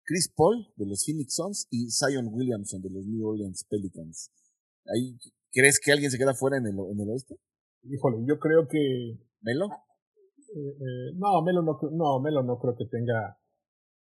[0.04, 4.32] Chris Paul de los Phoenix Suns y Zion Williamson de los New Orleans Pelicans.
[4.86, 5.18] Ahí
[5.52, 7.36] ¿Crees que alguien se queda fuera en el, en el oeste?
[7.84, 9.18] Híjole, yo creo que.
[9.42, 9.68] ¿Melo?
[10.56, 13.38] Eh, eh, no, Melo no, no, Melo no creo que tenga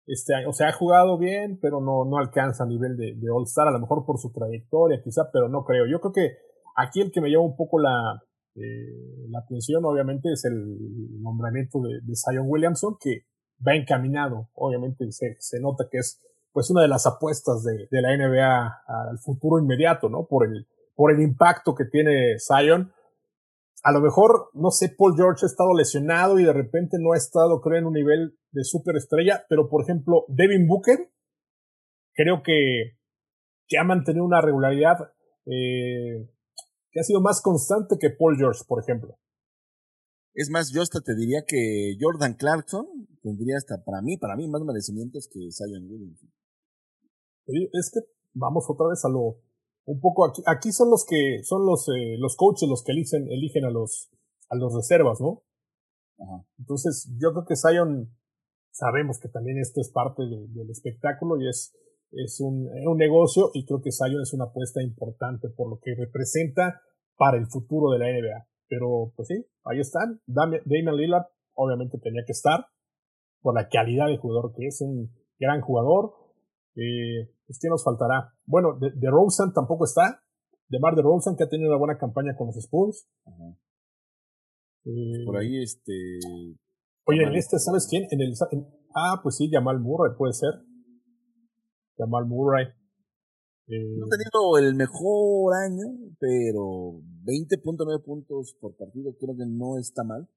[0.06, 0.50] este año.
[0.50, 3.72] O sea, ha jugado bien, pero no, no alcanza a nivel de, de All-Star, a
[3.72, 5.86] lo mejor por su trayectoria, quizá, pero no creo.
[5.86, 6.36] Yo creo que
[6.76, 8.22] aquí el que me lleva un poco la,
[8.56, 13.26] eh, la atención, obviamente, es el nombramiento de, de Zion Williamson, que
[13.66, 14.50] va encaminado.
[14.54, 16.20] Obviamente, se, se nota que es
[16.52, 20.26] pues una de las apuestas de, de la NBA al futuro inmediato, ¿no?
[20.26, 22.92] Por el por el impacto que tiene Zion.
[23.82, 27.16] A lo mejor, no sé, Paul George ha estado lesionado y de repente no ha
[27.16, 31.10] estado, creo, en un nivel de superestrella, pero por ejemplo, Devin Booker,
[32.14, 32.98] creo que,
[33.66, 34.98] que ha mantenido una regularidad
[35.46, 36.28] eh,
[36.90, 39.18] que ha sido más constante que Paul George, por ejemplo.
[40.34, 42.86] Es más, yo hasta te diría que Jordan Clarkson
[43.22, 46.32] tendría hasta para mí, para mí más merecimientos que Zion Williamson.
[47.72, 48.00] Es que
[48.32, 49.42] vamos otra vez a lo,
[49.84, 53.30] un poco aquí, aquí son los que son los eh, los coaches los que eligen
[53.30, 54.10] eligen a los
[54.48, 55.42] a los reservas, ¿no?
[56.18, 56.44] Ajá.
[56.58, 58.14] Entonces, yo creo que Zion
[58.70, 61.74] sabemos que también esto es parte de, del espectáculo y es
[62.12, 65.94] es un, un negocio y creo que Zion es una apuesta importante por lo que
[65.94, 66.82] representa
[67.16, 68.46] para el futuro de la NBA.
[68.68, 70.20] Pero pues sí, ahí están.
[70.26, 72.66] Damian Lillard obviamente tenía que estar
[73.40, 76.14] por la calidad de jugador que es, un gran jugador.
[76.74, 78.34] Eh, pues, ¿qué nos faltará?
[78.46, 80.22] Bueno, de, de Rosen tampoco está.
[80.68, 83.06] De Mar de Rosen, que ha tenido una buena campaña con los Spurs.
[83.26, 83.56] Ajá.
[84.84, 85.92] Eh, Por ahí, este.
[87.04, 88.04] Oye, en este, ¿sabes quién?
[88.10, 90.50] En el, en, ah, pues sí, Jamal Murray, puede ser.
[91.96, 92.66] Jamal Murray.
[93.68, 99.78] Eh, no ha tenido el mejor año, pero 20.9 puntos por partido creo que no
[99.78, 100.28] está mal.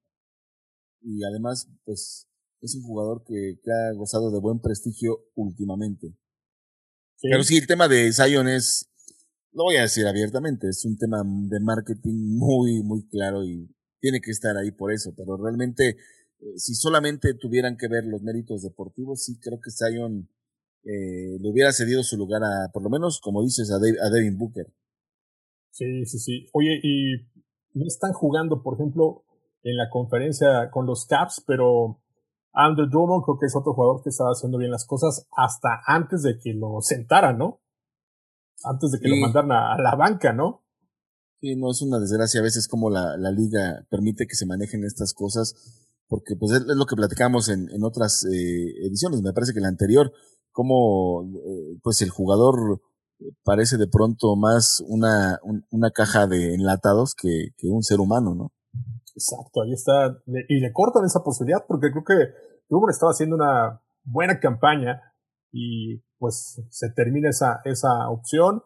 [1.02, 2.28] Y además, pues,
[2.60, 6.16] es un jugador que, que ha gozado de buen prestigio últimamente.
[7.16, 7.28] Sí.
[7.30, 8.88] Pero sí, el tema de Zion es,
[9.52, 13.68] lo voy a decir abiertamente, es un tema de marketing muy, muy claro y
[14.00, 15.14] tiene que estar ahí por eso.
[15.16, 15.96] Pero realmente,
[16.40, 20.28] eh, si solamente tuvieran que ver los méritos deportivos, sí creo que Zion
[20.84, 24.10] eh, le hubiera cedido su lugar a, por lo menos, como dices, a, Dave, a
[24.10, 24.66] Devin Booker.
[25.70, 26.46] Sí, sí, sí.
[26.52, 27.16] Oye, y
[27.74, 29.24] no están jugando, por ejemplo,
[29.62, 32.00] en la conferencia con los Caps, pero
[32.56, 36.22] Andrew Drummond creo que es otro jugador que estaba haciendo bien las cosas hasta antes
[36.22, 37.60] de que lo sentaran, ¿no?
[38.64, 39.14] Antes de que sí.
[39.14, 40.64] lo mandaran a, a, la banca, ¿no?
[41.40, 44.84] Sí, no es una desgracia a veces como la, la liga permite que se manejen
[44.84, 45.54] estas cosas,
[46.08, 49.60] porque pues es, es lo que platicamos en, en otras eh, ediciones, me parece que
[49.60, 50.10] la anterior,
[50.50, 52.80] como eh, pues el jugador
[53.44, 58.34] parece de pronto más una, un, una caja de enlatados que, que un ser humano,
[58.34, 58.52] ¿no?
[59.16, 60.20] Exacto, ahí está.
[60.48, 62.32] Y le cortan esa posibilidad porque creo que
[62.68, 65.00] Drummond estaba haciendo una buena campaña
[65.50, 68.62] y pues se termina esa, esa opción.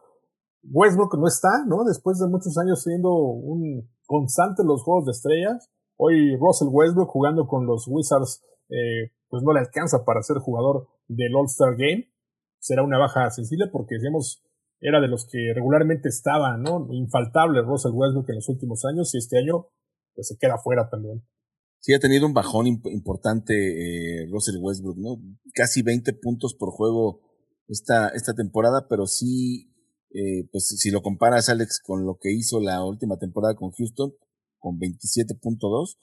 [0.64, 1.84] Westbrook no está, ¿no?
[1.84, 5.70] Después de muchos años siendo un constante en los juegos de estrellas.
[5.96, 10.88] Hoy Russell Westbrook jugando con los Wizards, eh, pues no le alcanza para ser jugador
[11.06, 12.12] del All-Star Game.
[12.58, 14.42] Será una baja sensible porque decíamos
[14.80, 16.88] era de los que regularmente estaba, ¿no?
[16.90, 19.68] Infaltable Russell Westbrook en los últimos años y este año
[20.22, 21.22] se queda fuera también.
[21.80, 25.16] Sí, ha tenido un bajón importante eh, Russell Westbrook, ¿no?
[25.54, 27.22] Casi 20 puntos por juego
[27.68, 29.72] esta, esta temporada, pero sí,
[30.10, 34.12] eh, pues si lo comparas, Alex, con lo que hizo la última temporada con Houston,
[34.58, 35.96] con 27.2,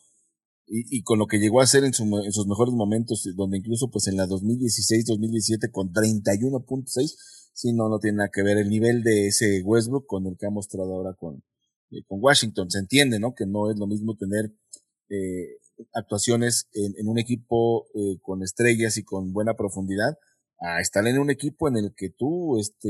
[0.69, 4.08] y, con lo que llegó a hacer en, en sus mejores momentos, donde incluso pues
[4.08, 7.15] en la 2016-2017 con 31.6,
[7.53, 10.45] sí, no, no tiene nada que ver el nivel de ese Westbrook con el que
[10.45, 11.41] ha mostrado ahora con,
[11.91, 12.69] eh, con Washington.
[12.69, 13.34] Se entiende, ¿no?
[13.34, 14.52] Que no es lo mismo tener
[15.10, 15.58] eh,
[15.93, 20.17] actuaciones en, en, un equipo eh, con estrellas y con buena profundidad
[20.60, 22.89] a estar en un equipo en el que tú este,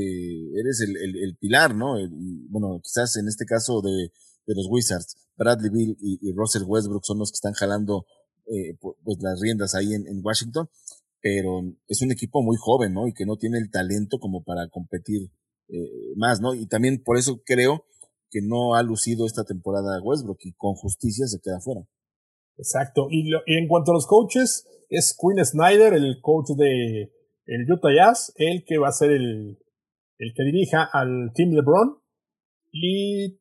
[0.58, 1.98] eres el, el, pilar, ¿no?
[1.98, 2.10] El,
[2.48, 4.10] bueno, quizás en este caso de,
[4.46, 8.06] de los Wizards, Bradley Bill y, y, Russell Westbrook son los que están jalando
[8.46, 10.70] eh, pues las riendas ahí en, en, Washington,
[11.20, 13.06] pero es un equipo muy joven, ¿no?
[13.06, 15.30] Y que no tiene el talento como para competir
[15.68, 16.54] eh, más, ¿no?
[16.54, 17.84] Y también por eso creo
[18.30, 21.82] que no ha lucido esta temporada Westbrook y con justicia se queda fuera.
[22.56, 23.06] Exacto.
[23.10, 27.12] Y, lo, y en cuanto a los coaches, es Quinn Snyder, el coach de
[27.46, 29.58] el Utah Jazz, el que va a ser el,
[30.18, 31.98] el que dirija al Team LeBron.
[32.72, 33.38] Y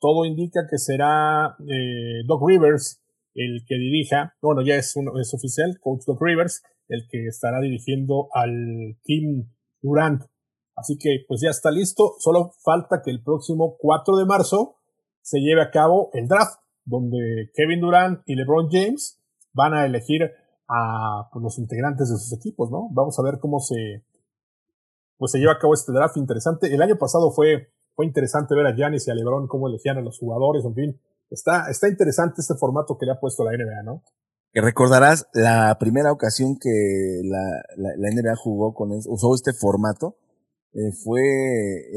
[0.00, 3.00] todo indica que será eh, Doc Rivers
[3.34, 7.60] el que dirija, bueno, ya es, un, es oficial, coach Doc Rivers, el que estará
[7.60, 10.22] dirigiendo al Team Durant.
[10.76, 14.76] Así que pues ya está listo, solo falta que el próximo 4 de marzo
[15.20, 19.18] se lleve a cabo el draft, donde Kevin Durant y LeBron James
[19.52, 20.22] van a elegir
[20.68, 22.88] a pues, los integrantes de sus equipos, ¿no?
[22.92, 24.04] Vamos a ver cómo se
[25.18, 26.72] pues se lleva a cabo este draft interesante.
[26.72, 27.68] El año pasado fue
[28.00, 31.00] fue interesante ver a Giannis y a LeBron cómo elegían a los jugadores, en fin.
[31.28, 34.02] Está, está interesante este formato que le ha puesto la NBA, ¿no?
[34.54, 40.16] Que recordarás la primera ocasión que la, la, la NBA jugó con, usó este formato,
[40.72, 41.20] eh, fue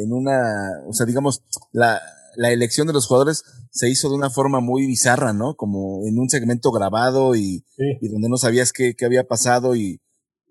[0.03, 2.01] en una, o sea, digamos, la,
[2.36, 5.55] la elección de los jugadores se hizo de una forma muy bizarra, ¿no?
[5.55, 7.97] Como en un segmento grabado y, Sí.
[8.01, 9.99] y donde no sabías qué, qué había pasado y,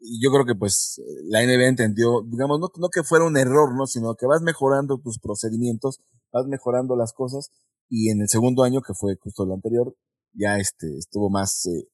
[0.00, 3.74] y yo creo que pues la NBA entendió, digamos, no, no que fuera un error,
[3.76, 3.86] ¿no?
[3.86, 6.00] Sino que vas mejorando tus procedimientos,
[6.32, 7.50] vas mejorando las cosas
[7.88, 9.94] y en el segundo año, que fue justo el anterior,
[10.32, 11.88] ya este, estuvo más, eh,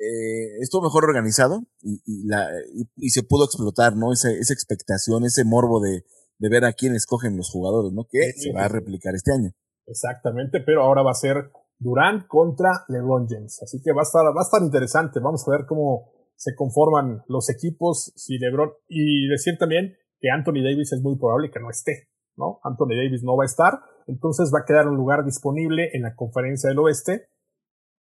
[0.00, 4.12] eh, estuvo mejor organizado y, y la, y, y, se pudo explotar, ¿no?
[4.12, 6.04] Esa, esa expectación, ese morbo de,
[6.38, 8.06] de ver a quién escogen los jugadores, ¿no?
[8.10, 9.50] Que Sí, se va a replicar este año.
[9.86, 13.60] Exactamente, pero ahora va a ser Durant contra LeBron James.
[13.62, 15.20] Así que va a estar, va a estar interesante.
[15.20, 20.64] Vamos a ver cómo se conforman los equipos si LeBron, y decir también que Anthony
[20.64, 22.60] Davis es muy probable que no esté, ¿no?
[22.64, 26.14] Anthony Davis no va a estar, entonces va a quedar un lugar disponible en la
[26.14, 27.28] conferencia del oeste.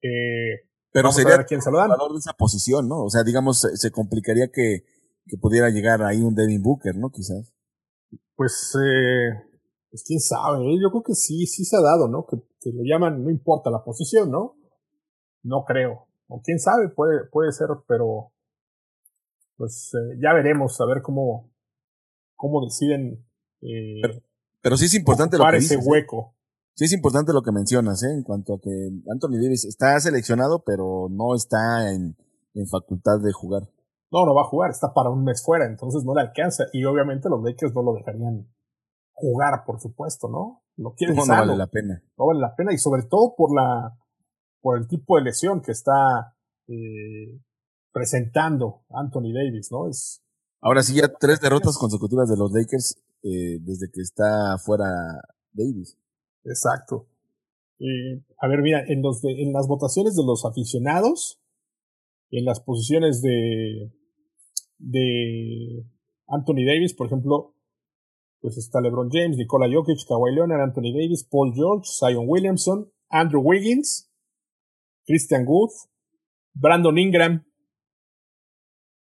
[0.01, 1.87] Eh, Pero vamos sería a ver a quién se lo dan.
[1.87, 3.03] jugador de esa posición, ¿no?
[3.03, 4.83] O sea, digamos, se, se complicaría que,
[5.25, 7.09] que pudiera llegar ahí un Devin Booker, ¿no?
[7.09, 7.53] Quizás.
[8.35, 9.29] Pues, eh,
[9.89, 10.77] pues quién sabe, ¿eh?
[10.81, 12.25] yo creo que sí, sí se ha dado, ¿no?
[12.25, 14.55] Que, que lo llaman, no importa la posición, ¿no?
[15.43, 16.07] No creo.
[16.27, 18.31] O quién sabe, puede, puede ser, pero
[19.57, 21.51] pues eh, ya veremos a ver cómo,
[22.35, 23.25] cómo deciden
[23.61, 24.21] eh, Pero,
[24.61, 25.89] pero sí es importante lo que ese dices, ¿eh?
[25.89, 26.35] hueco.
[26.75, 28.11] Sí es importante lo que mencionas, ¿eh?
[28.11, 28.69] En cuanto a que
[29.11, 32.15] Anthony Davis está seleccionado, pero no está en,
[32.53, 33.63] en facultad de jugar.
[34.11, 36.65] No, no va a jugar, está para un mes fuera, entonces no le alcanza.
[36.73, 38.47] Y obviamente los Lakers no lo dejarían
[39.11, 40.63] jugar, por supuesto, ¿no?
[40.77, 42.01] Lo quieren No, no vale la pena.
[42.17, 43.97] no vale la pena y sobre todo por la
[44.61, 46.35] por el tipo de lesión que está
[46.67, 47.39] eh,
[47.91, 49.87] presentando Anthony Davis, ¿no?
[49.89, 50.21] Es
[50.61, 54.85] Ahora sí, ya tres derrotas consecutivas de los Lakers eh, desde que está fuera
[55.53, 55.97] Davis.
[56.43, 57.07] Exacto.
[57.79, 61.39] Eh, a ver, mira, en los de, en las votaciones de los aficionados,
[62.31, 63.91] en las posiciones de
[64.79, 65.85] de
[66.27, 67.53] Anthony Davis, por ejemplo,
[68.41, 73.41] pues está LeBron James, Nikola Jokic, Kawhi Leonard, Anthony Davis, Paul George, Zion Williamson, Andrew
[73.41, 74.09] Wiggins,
[75.05, 75.71] Christian Wood,
[76.53, 77.45] Brandon Ingram,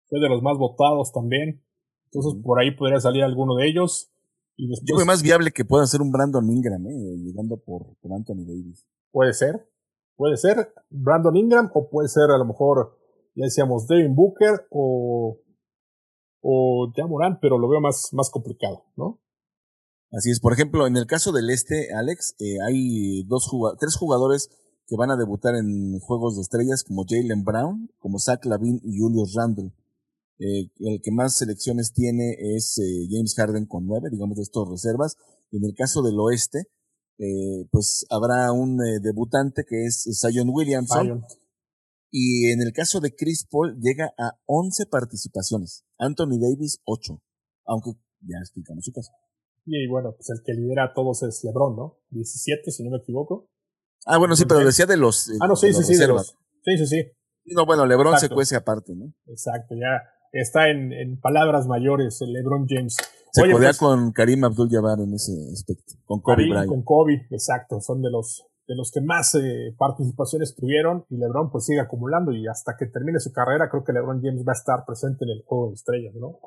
[0.09, 1.65] fue de los más votados también.
[2.07, 4.12] Entonces por ahí podría salir alguno de ellos.
[4.57, 7.17] Y después Yo veo más viable que pueda ser un Brandon Ingram, ¿eh?
[7.19, 8.87] Llegando por, por Anthony Davis.
[9.11, 9.69] puede ser,
[10.17, 12.99] puede ser Brandon Ingram o puede ser a lo mejor,
[13.35, 15.39] ya decíamos, Devin Booker o,
[16.43, 19.21] o ya Morant, pero lo veo más, más complicado, ¿no?
[20.13, 20.41] Así es.
[20.41, 23.51] Por ejemplo, en el caso del este, Alex, eh, hay dos
[23.81, 24.51] tres jugadores
[24.87, 28.99] que van a debutar en juegos de estrellas, como Jalen Brown, como Zach Lavin y
[28.99, 29.73] Julius Randle.
[30.45, 34.69] Eh, el que más selecciones tiene es eh, James Harden con nueve, digamos de estos
[34.69, 35.17] reservas,
[35.53, 36.65] En el caso del oeste,
[37.19, 41.05] eh, pues habrá un eh, debutante que es Zion Williamson.
[41.07, 41.25] Zion.
[42.11, 45.85] Y en el caso de Chris Paul llega a 11 participaciones.
[45.99, 47.23] Anthony Davis 8.
[47.67, 49.13] Aunque ya explicamos su caso.
[49.65, 51.99] Y bueno, pues el que lidera a todos es LeBron, ¿no?
[52.11, 53.49] 17, si no me equivoco.
[54.05, 55.31] Ah, bueno, sí, pero decía de los.
[55.41, 56.35] Ah, no, sí, sí, sí, de reservas.
[56.35, 57.13] los- sí, sí, sí.
[57.55, 59.13] No, bueno, LeBron se cuece aparte, ¿no?
[59.27, 60.01] Exacto, ya
[60.33, 62.97] está en, en palabras mayores el LeBron James.
[63.33, 65.95] Se Oye, pues, con Karim Abdul-Jabbar en ese aspecto.
[66.05, 66.69] Con Kobe Karim Bryant.
[66.69, 71.51] con Kobe, exacto, son de los de los que más eh, participaciones tuvieron y LeBron
[71.51, 74.59] pues sigue acumulando y hasta que termine su carrera creo que LeBron James va a
[74.59, 76.39] estar presente en el juego de estrellas, ¿no?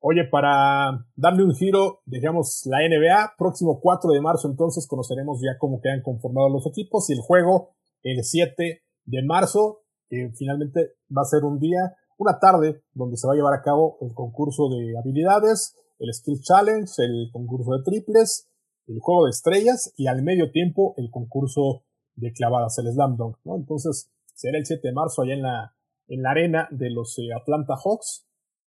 [0.00, 5.58] Oye, para darle un giro, dejamos la NBA, próximo 4 de marzo entonces conoceremos ya
[5.58, 7.70] cómo quedan conformados los equipos y el juego
[8.02, 13.26] el 7 de marzo, que finalmente va a ser un día, una tarde donde se
[13.26, 17.82] va a llevar a cabo el concurso de habilidades, el Skill Challenge, el concurso de
[17.82, 18.48] triples,
[18.86, 23.38] el juego de estrellas y al medio tiempo el concurso de clavadas, el Slam Dunk,
[23.44, 23.56] ¿no?
[23.56, 25.74] Entonces será el 7 de marzo allá en la,
[26.08, 28.26] en la arena de los eh, Atlanta Hawks.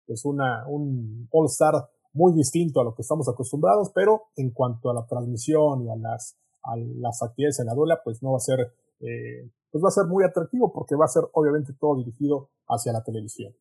[0.08, 4.94] Es una, un All-Star muy distinto a lo que estamos acostumbrados, pero en cuanto a
[4.94, 8.42] la transmisión y a las, a las actividades en la duela, pues no va a
[8.42, 8.60] ser,
[9.00, 12.94] eh, pues va a ser muy atractivo porque va a ser obviamente todo dirigido hacia
[12.94, 13.54] la televisión.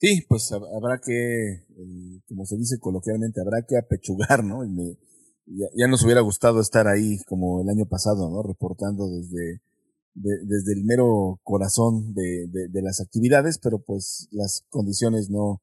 [0.00, 4.64] Sí, pues hab- habrá que, eh, como se dice coloquialmente, habrá que apechugar, ¿no?
[4.64, 4.96] Y me-
[5.74, 8.42] ya, nos hubiera gustado estar ahí como el año pasado, ¿no?
[8.42, 9.60] Reportando desde,
[10.14, 15.62] de- desde el mero corazón de, de, de las actividades, pero pues las condiciones no,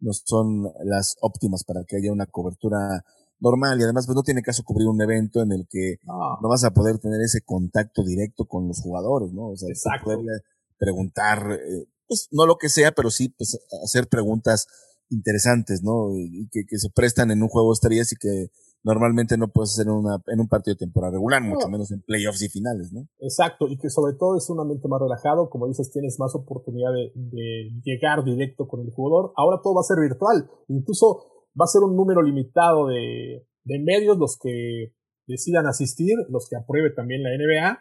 [0.00, 3.04] no son las óptimas para que haya una cobertura
[3.40, 6.48] normal y además pues no tiene caso cubrir un evento en el que No, no
[6.48, 9.48] vas a poder tener ese contacto directo con los jugadores, ¿no?
[9.50, 10.04] O sea, Exacto.
[10.04, 10.32] poderle
[10.78, 14.66] preguntar, eh, pues no lo que sea, pero sí pues, hacer preguntas
[15.10, 16.14] interesantes, ¿no?
[16.14, 18.48] Y que, que se prestan en un juego de estrellas y que
[18.82, 21.72] normalmente no puedes hacer en, una, en un partido de temporada regular, mucho No.
[21.72, 23.08] menos en playoffs y finales, ¿no?
[23.18, 26.92] Exacto, y que sobre todo es un ambiente más relajado, como dices, tienes más oportunidad
[26.92, 29.32] de, de llegar directo con el jugador.
[29.36, 31.24] Ahora todo va a ser virtual, incluso
[31.58, 34.92] va a ser un número limitado de, de medios los que
[35.26, 37.78] decidan asistir, los que apruebe también la NBA,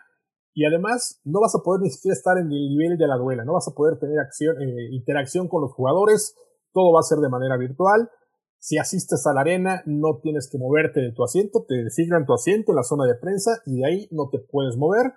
[0.54, 3.44] y además no vas a poder ni siquiera estar en el nivel de la duela,
[3.44, 6.34] no vas a poder tener eh, interacción con los jugadores,
[6.74, 8.10] todo va a ser de manera virtual.
[8.58, 12.34] Si asistes a la arena, no tienes que moverte de tu asiento, te designan tu
[12.34, 15.14] asiento en la zona de prensa y de ahí no te puedes mover.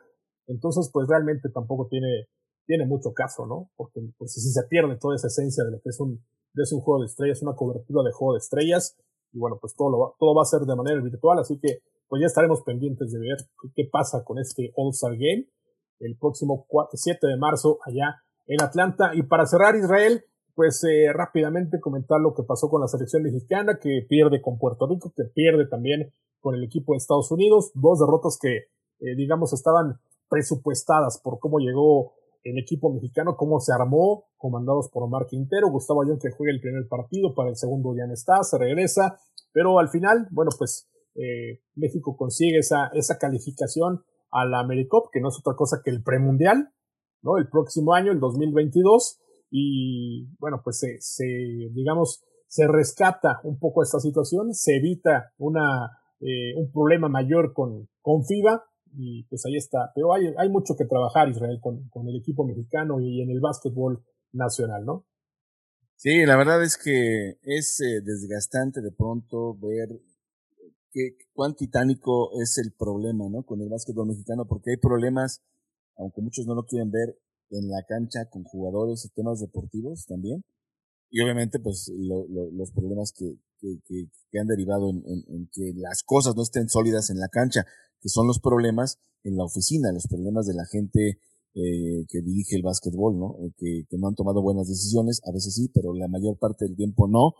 [0.49, 2.27] Entonces, pues realmente tampoco tiene,
[2.69, 3.71] tiene mucho caso, ¿no?
[3.77, 6.73] Porque pues, si se pierde toda esa esencia de lo que es un, de es
[6.73, 8.95] un juego de estrellas, una cobertura de juego de estrellas,
[9.33, 11.81] y bueno, pues todo, lo va, todo va a ser de manera virtual, así que
[12.09, 15.49] pues ya estaremos pendientes de ver qué, qué pasa con este All-Star Game
[16.01, 19.13] el próximo 4, 7 de marzo allá en Atlanta.
[19.15, 23.79] Y para cerrar Israel, pues eh, rápidamente comentar lo que pasó con la selección mexicana,
[23.81, 27.99] que pierde con Puerto Rico, que pierde también con el equipo de Estados Unidos, dos
[27.99, 28.57] derrotas que,
[29.01, 32.13] eh, digamos, estaban presupuestadas por cómo llegó
[32.51, 36.61] el equipo mexicano, cómo se armó, comandados por Omar Quintero, Gustavo Ayón que juega el
[36.61, 39.19] primer partido, para el segundo ya no está, se regresa,
[39.53, 45.21] pero al final, bueno, pues eh, México consigue esa, esa calificación a la AmeriCup, que
[45.21, 46.71] no es otra cosa que el premundial,
[47.23, 47.39] ¿no?
[47.39, 49.21] El próximo año, el 2022,
[49.51, 51.25] y bueno, pues se,
[51.73, 57.89] digamos, se rescata un poco esta situación, se evita una, eh, un problema mayor con,
[58.01, 58.65] con FIBA,
[59.01, 59.93] y pues ahí está.
[59.95, 63.41] Pero hay, hay mucho que trabajar, Israel, con, con el equipo mexicano y en el
[63.41, 65.07] básquetbol nacional, ¿no?
[65.95, 69.89] Sí, la verdad es que es eh, desgastante de pronto ver
[70.91, 73.45] que, cuán titánico es el problema, ¿no?
[73.45, 75.43] Con el básquetbol mexicano, porque hay problemas,
[75.97, 77.17] aunque muchos no lo quieren ver,
[77.51, 80.45] en la cancha con jugadores y temas deportivos también.
[81.09, 85.49] Y obviamente, pues, lo, los problemas que, que, que, que han derivado en, en, en,
[85.53, 87.65] que las cosas no estén sólidas en la cancha,
[88.01, 91.19] que son los problemas en la oficina, los problemas de la gente
[91.55, 93.35] eh, que dirige el básquetbol, ¿no?
[93.43, 96.77] Eh, que, no han tomado buenas decisiones, a veces sí, pero la mayor parte del
[96.77, 97.35] tiempo no.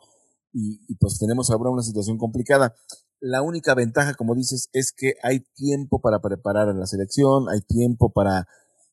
[0.53, 2.75] Y, pues tenemos ahora una situación complicada.
[3.21, 7.61] La única ventaja, como dices, es que hay tiempo para preparar a la selección, hay
[7.61, 8.49] tiempo para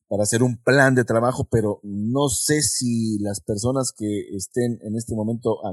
[0.08, 4.96] para hacer un plan de trabajo, pero no sé si las personas que estén en
[4.96, 5.66] este momento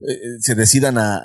[0.00, 1.20] eh, se decidan a,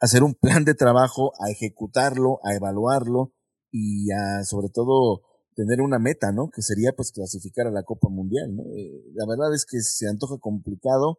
[0.00, 3.32] hacer un plan de trabajo, a ejecutarlo, a evaluarlo
[3.70, 5.22] y a sobre todo
[5.54, 6.50] tener una meta, ¿no?
[6.50, 8.62] Que sería pues clasificar a la Copa Mundial, ¿no?
[8.76, 11.18] Eh, la verdad es que se antoja complicado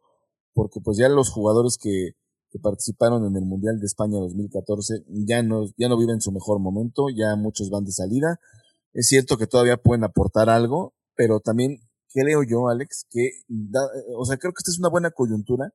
[0.53, 2.11] porque pues ya los jugadores que,
[2.49, 6.59] que participaron en el Mundial de España 2014 ya no, ya no viven su mejor
[6.59, 8.39] momento, ya muchos van de salida.
[8.91, 11.77] Es cierto que todavía pueden aportar algo, pero también
[12.11, 13.81] creo yo, Alex, que da,
[14.17, 15.73] o sea, creo que esta es una buena coyuntura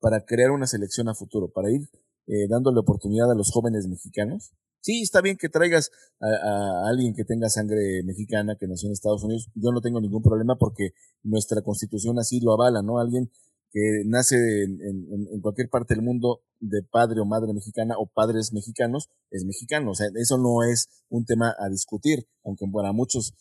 [0.00, 1.82] para crear una selección a futuro, para ir
[2.26, 4.52] eh, dándole oportunidad a los jóvenes mexicanos.
[4.80, 5.90] Sí, está bien que traigas
[6.20, 9.48] a, alguien que tenga sangre mexicana, que nació en Estados Unidos.
[9.54, 10.90] Yo no tengo ningún problema porque
[11.22, 12.98] nuestra constitución así lo avala, ¿no?
[12.98, 13.30] Alguien
[13.72, 18.06] que nace en, en, en, cualquier parte del mundo de padre o madre mexicana o
[18.06, 19.90] padres mexicanos, es mexicano.
[19.90, 23.34] O sea, eso no es un tema a discutir, aunque para muchos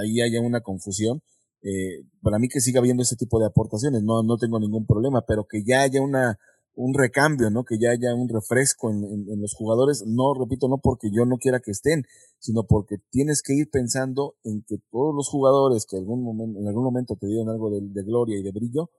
[0.00, 1.22] ahí haya una confusión.
[1.62, 5.24] Eh, para mí que siga habiendo ese tipo de aportaciones, no, no tengo ningún problema,
[5.26, 6.38] pero que ya haya una,
[6.74, 7.64] un recambio, ¿no?
[7.64, 11.24] Que ya haya un refresco en, en, en, los jugadores, no, repito, no porque yo
[11.24, 12.04] no quiera que estén,
[12.38, 16.66] sino porque tienes que ir pensando en que todos los jugadores que algún momento, en
[16.66, 18.90] algún momento te dieron algo de, de gloria y de brillo,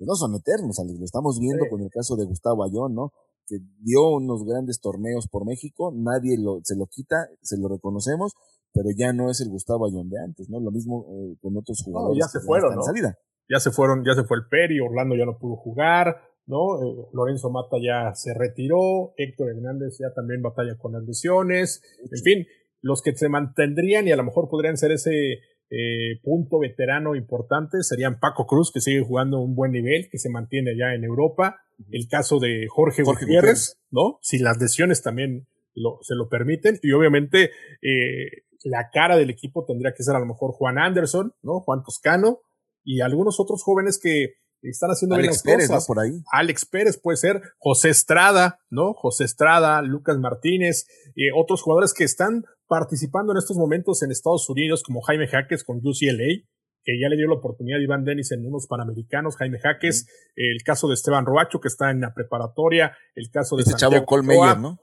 [0.00, 1.70] que no son eternos, lo estamos viendo sí.
[1.70, 3.12] con el caso de Gustavo Ayón, ¿no?
[3.46, 8.32] Que dio unos grandes torneos por México, nadie lo, se lo quita, se lo reconocemos,
[8.72, 10.60] pero ya no es el Gustavo Ayón de antes, ¿no?
[10.60, 12.18] Lo mismo eh, con otros jugadores.
[12.18, 12.82] No, ya se fueron, ¿no?
[12.82, 13.18] Salida.
[13.48, 16.82] Ya se fueron, ya se fue el Peri, Orlando ya no pudo jugar, ¿no?
[16.82, 22.22] Eh, Lorenzo Mata ya se retiró, Héctor Hernández ya también batalla con las lesiones, en
[22.22, 22.46] fin,
[22.80, 25.40] los que se mantendrían y a lo mejor podrían ser ese
[25.72, 30.28] eh, punto veterano importante serían Paco Cruz, que sigue jugando un buen nivel, que se
[30.28, 31.60] mantiene ya en Europa,
[31.90, 34.18] el caso de Jorge, Jorge Gutiérrez, Gutiérrez, ¿no?
[34.20, 37.50] Si las lesiones también lo, se lo permiten, y obviamente
[37.82, 41.60] eh, la cara del equipo tendría que ser a lo mejor Juan Anderson, ¿no?
[41.60, 42.40] Juan Toscano,
[42.84, 45.88] y algunos otros jóvenes que están haciendo Alex bien Pérez, cosas.
[45.88, 45.94] ¿no?
[45.94, 46.12] Por ahí.
[46.32, 48.92] Alex Pérez puede ser, José Estrada, ¿no?
[48.92, 50.86] José Estrada, Lucas Martínez,
[51.16, 55.64] eh, otros jugadores que están participando en estos momentos en Estados Unidos, como Jaime Jaques
[55.64, 56.46] con UCLA,
[56.82, 60.12] que ya le dio la oportunidad a Iván Dennis en unos panamericanos, Jaime Jaques, sí.
[60.36, 64.04] el caso de Esteban Roacho, que está en la preparatoria, el caso de este chavo
[64.06, 64.78] Colmeyer, ¿no?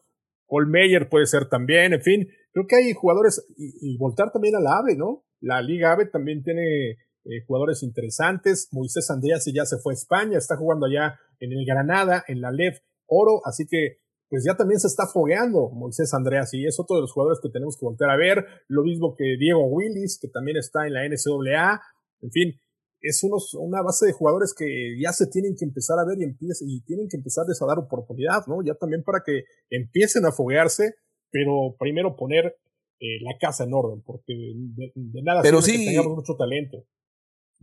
[0.45, 2.27] Colmeyer puede ser también, en fin,
[2.63, 5.23] creo que hay jugadores, y, y voltar también a la AVE, ¿no?
[5.39, 6.97] La Liga AVE también tiene
[7.29, 8.69] eh, jugadores interesantes.
[8.71, 12.51] Moisés Andreas ya se fue a España, está jugando allá en el Granada, en la
[12.51, 13.99] LEV Oro, así que
[14.29, 17.49] pues ya también se está fogueando Moisés Andreas y es otro de los jugadores que
[17.49, 18.45] tenemos que volver a ver.
[18.67, 21.81] Lo mismo que Diego Willis, que también está en la NCAA.
[22.21, 22.59] En fin,
[23.01, 26.23] es unos, una base de jugadores que ya se tienen que empezar a ver y,
[26.23, 28.61] empiece, y tienen que empezar a dar oportunidad, ¿no?
[28.65, 30.95] Ya también para que empiecen a foguearse,
[31.31, 32.57] pero primero poner
[32.99, 36.85] eh, la casa en orden, porque de, de nada pero sí, que tengamos mucho talento.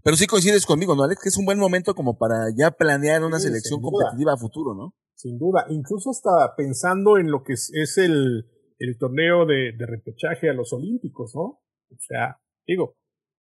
[0.03, 1.23] Pero sí coincides conmigo, ¿no, Alex?
[1.23, 4.75] Que es un buen momento como para ya planear una sí, selección competitiva a futuro,
[4.75, 4.95] ¿no?
[5.15, 5.65] Sin duda.
[5.71, 8.45] Incluso hasta pensando en lo que es, es el,
[8.79, 11.43] el, torneo de, de, repechaje a los Olímpicos, ¿no?
[11.43, 12.97] O sea, digo.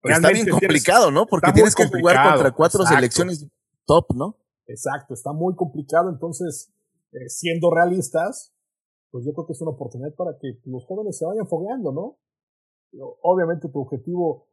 [0.03, 1.28] Está bien complicado, tienes, ¿no?
[1.28, 2.95] Porque tienes que jugar contra cuatro exacto.
[2.95, 3.47] selecciones
[3.86, 4.38] top, ¿no?
[4.67, 6.09] Exacto, está muy complicado.
[6.09, 6.74] Entonces,
[7.11, 8.53] eh, siendo realistas,
[9.12, 12.18] pues yo creo que es una oportunidad para que los jóvenes se vayan fogueando, ¿no?
[13.22, 14.47] Obviamente tu objetivo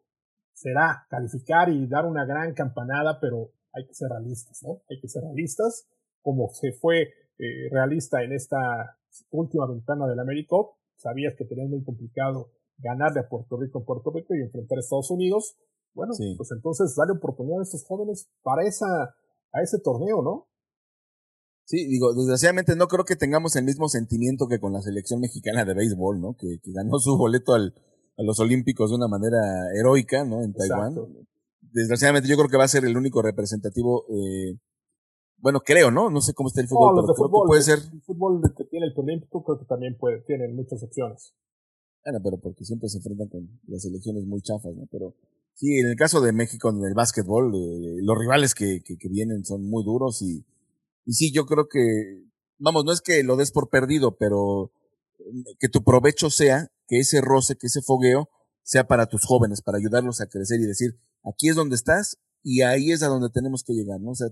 [0.52, 4.82] será calificar y dar una gran campanada, pero hay que ser realistas, ¿no?
[4.88, 5.86] Hay que ser realistas,
[6.22, 7.02] como se fue
[7.38, 8.98] eh, realista en esta
[9.30, 14.10] última ventana del Americop, sabías que tenías muy complicado ganarle a Puerto Rico en Puerto
[14.10, 15.56] Rico y enfrentar a Estados Unidos.
[15.94, 16.34] Bueno, sí.
[16.36, 19.14] pues entonces dale oportunidad a estos jóvenes para esa,
[19.52, 20.48] a ese torneo, ¿no?
[21.66, 25.64] Sí, digo, desgraciadamente no creo que tengamos el mismo sentimiento que con la selección mexicana
[25.64, 26.36] de béisbol, ¿no?
[26.36, 27.74] Que, que ganó su boleto al,
[28.16, 29.38] a los Olímpicos de una manera
[29.74, 30.44] heroica, ¿no?
[30.44, 30.92] En Taiwán.
[30.92, 31.26] Exacto.
[31.72, 34.56] Desgraciadamente yo creo que va a ser el único representativo, eh,
[35.38, 36.08] bueno, creo, ¿no?
[36.08, 37.80] No sé cómo está el fútbol, no, pero de fútbol, puede ser.
[37.92, 41.34] El fútbol que tiene el Olímpico creo que también puede, tienen muchas opciones.
[42.04, 44.86] Bueno, pero porque siempre se enfrentan con las selecciones muy chafas, ¿no?
[44.90, 45.16] Pero
[45.54, 49.08] sí, en el caso de México en el básquetbol, eh, los rivales que, que, que,
[49.08, 50.46] vienen son muy duros y,
[51.06, 52.24] y sí, yo creo que,
[52.58, 54.72] vamos, no es que lo des por perdido, pero
[55.60, 58.28] que tu provecho sea que ese roce, que ese fogueo
[58.62, 62.62] sea para tus jóvenes, para ayudarlos a crecer y decir, aquí es donde estás y
[62.62, 64.10] ahí es a donde tenemos que llegar, ¿no?
[64.10, 64.28] O sea,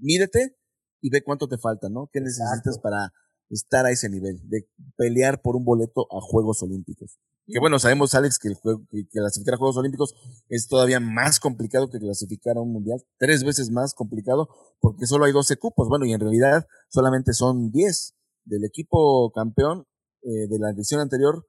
[0.00, 0.54] mídete
[1.00, 2.10] y ve cuánto te falta, ¿no?
[2.12, 2.82] ¿Qué necesitas Exacto.
[2.82, 3.12] para
[3.48, 7.18] estar a ese nivel, de pelear por un boleto a Juegos Olímpicos?
[7.50, 10.14] Que bueno, sabemos, Alex, que, el juego, que, clasificar a Juegos Olímpicos
[10.48, 14.48] es todavía más complicado que clasificar a un mundial, tres veces más complicado,
[14.80, 15.88] porque solo hay 12 cupos.
[15.88, 19.86] Bueno, y en realidad solamente son 10 del equipo campeón
[20.22, 21.46] eh, de la edición anterior.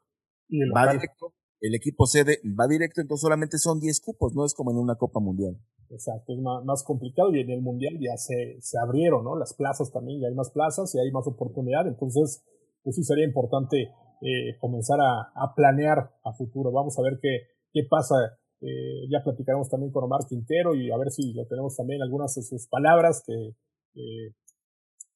[0.48, 1.00] Y el va local.
[1.00, 4.78] directo, el equipo sede va directo, entonces solamente son 10 cupos, no es como en
[4.78, 5.58] una Copa Mundial.
[5.90, 9.36] Exacto, es más, más, complicado y en el Mundial ya se, se abrieron, ¿no?
[9.36, 12.44] Las plazas también, ya hay más plazas y hay más oportunidad, entonces
[12.84, 13.90] pues sí sería importante
[14.22, 16.72] eh, comenzar a, a, planear a futuro.
[16.72, 18.16] Vamos a ver qué, qué pasa.
[18.62, 22.36] Eh, ya platicaremos también con Omar Quintero y a ver si lo tenemos también algunas
[22.36, 23.56] de sus palabras que
[23.96, 24.36] eh,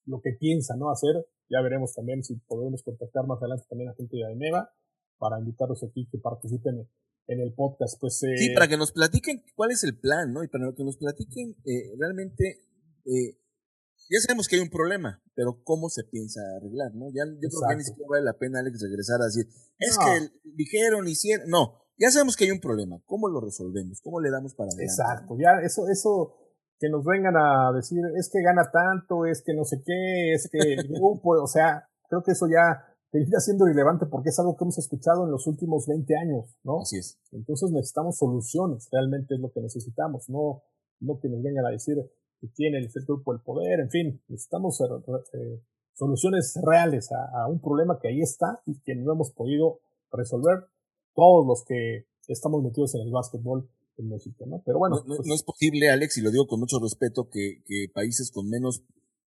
[0.06, 1.28] lo que piensa no hacer.
[1.49, 4.70] Ya veremos también si podemos contactar más adelante también a gente de AENEVA
[5.18, 6.88] para invitarlos aquí que participen
[7.28, 7.99] en el podcast.
[7.99, 10.43] Pues, eh, sí, para que nos platiquen cuál es el plan, ¿no?
[10.43, 12.60] Y para que nos platiquen eh, realmente
[13.06, 13.38] eh,
[14.10, 16.94] Ya sabemos que hay un problema, pero ¿cómo se piensa arreglar?
[16.94, 17.08] ¿no?
[17.10, 19.48] Ya, yo creo que ni siquiera vale la pena, Alex, regresar a decir,
[19.80, 20.06] es No.
[20.06, 21.50] que dijeron, hicieron.
[21.50, 23.02] No, ya sabemos que hay un problema.
[23.06, 24.02] ¿Cómo lo resolvemos?
[24.02, 24.91] ¿Cómo le damos para adelante?
[24.91, 26.36] Exacto, ya eso, eso
[26.80, 30.50] que nos vengan a decir, es que gana tanto, es que no sé qué, es
[30.52, 30.60] que,
[31.02, 35.24] o sea, creo que eso ya termina siendo irrelevante porque es algo que hemos escuchado
[35.24, 36.82] en los últimos 20 años, ¿no?
[36.82, 37.20] Así es.
[37.32, 40.64] Entonces necesitamos soluciones, realmente es lo que necesitamos, no,
[41.00, 41.98] no que nos vengan a decir
[42.44, 44.84] que tiene el grupo el poder, en fin, necesitamos eh,
[45.34, 45.62] eh,
[45.94, 49.80] soluciones reales a, a un problema que ahí está y que no hemos podido
[50.12, 50.66] resolver
[51.16, 54.62] todos los que estamos metidos en el básquetbol en México, ¿no?
[54.66, 57.30] Pero bueno, no, no- pues, no es posible, Alex, y lo digo con mucho respeto,
[57.30, 58.84] que, que países con menos,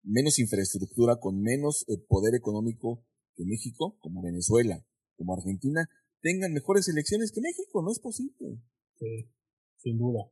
[0.03, 3.05] menos infraestructura, con menos eh, poder económico
[3.36, 4.84] que México, como Venezuela,
[5.16, 5.88] como Argentina,
[6.22, 7.82] tengan mejores elecciones que México.
[7.82, 8.60] No es posible.
[8.99, 9.30] Sí,
[9.78, 10.30] sin duda.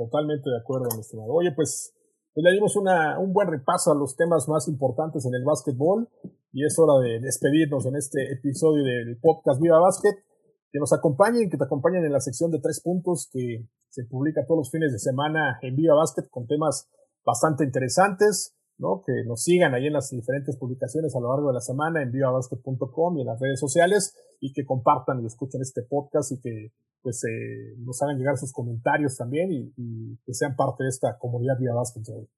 [0.00, 1.30] Totalmente de acuerdo, mi estimado.
[1.34, 1.92] Oye, pues,
[2.32, 6.08] pues le dimos una, un buen repaso a los temas más importantes en el básquetbol
[6.52, 10.24] y es hora de despedirnos en este episodio del podcast Viva Básquet.
[10.72, 14.46] Que nos acompañen, que te acompañen en la sección de tres puntos que se publica
[14.46, 16.88] todos los fines de semana en Viva Básquet con temas
[17.22, 19.02] bastante interesantes, ¿no?
[19.06, 22.10] Que nos sigan ahí en las diferentes publicaciones a lo largo de la semana en
[22.10, 26.72] vivabasket.com y en las redes sociales y que compartan y escuchen este podcast y que
[27.02, 31.18] pues eh, nos hagan llegar sus comentarios también y, y que sean parte de esta
[31.18, 31.82] comunidad Viva.
[32.04, 32.28] Joel.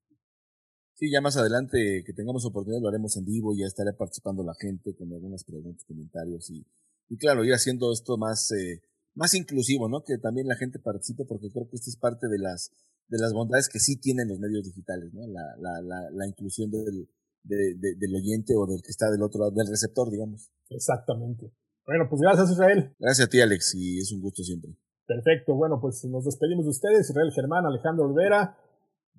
[0.95, 4.53] Sí, ya más adelante que tengamos oportunidad lo haremos en vivo ya estará participando la
[4.53, 6.65] gente con algunas preguntas, comentarios y,
[7.09, 8.81] y claro, ir haciendo esto más, eh,
[9.15, 10.03] más inclusivo, ¿no?
[10.03, 12.71] Que también la gente participe porque creo que esto es parte de las,
[13.07, 15.27] de las bondades que sí tienen los medios digitales, ¿no?
[15.27, 17.09] La, la, la, la inclusión del,
[17.43, 20.51] de- de- del oyente o del que está del otro lado, del receptor, digamos.
[20.69, 21.51] Exactamente.
[21.85, 22.95] Bueno, pues gracias Israel.
[22.97, 24.71] Gracias a ti, Alex, y es un gusto siempre.
[25.05, 25.53] Perfecto.
[25.53, 27.09] Bueno, pues nos despedimos de ustedes.
[27.09, 28.57] Israel Germán, Alejandro Olvera,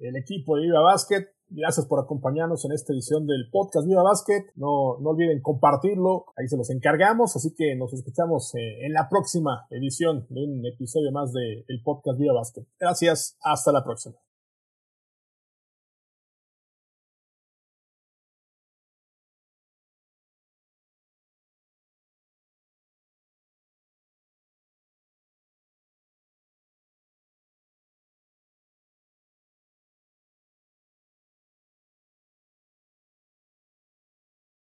[0.00, 1.28] el equipo de Viva Básquet.
[1.48, 4.44] Gracias por acompañarnos en esta edición del podcast Viva Básquet.
[4.56, 6.26] No, no olviden compartirlo.
[6.36, 7.36] Ahí se los encargamos.
[7.36, 12.18] Así que nos escuchamos eh, en la próxima edición de un episodio más del podcast
[12.18, 12.66] Viva Básquet.
[12.78, 13.36] Gracias.
[13.42, 14.16] Hasta la próxima.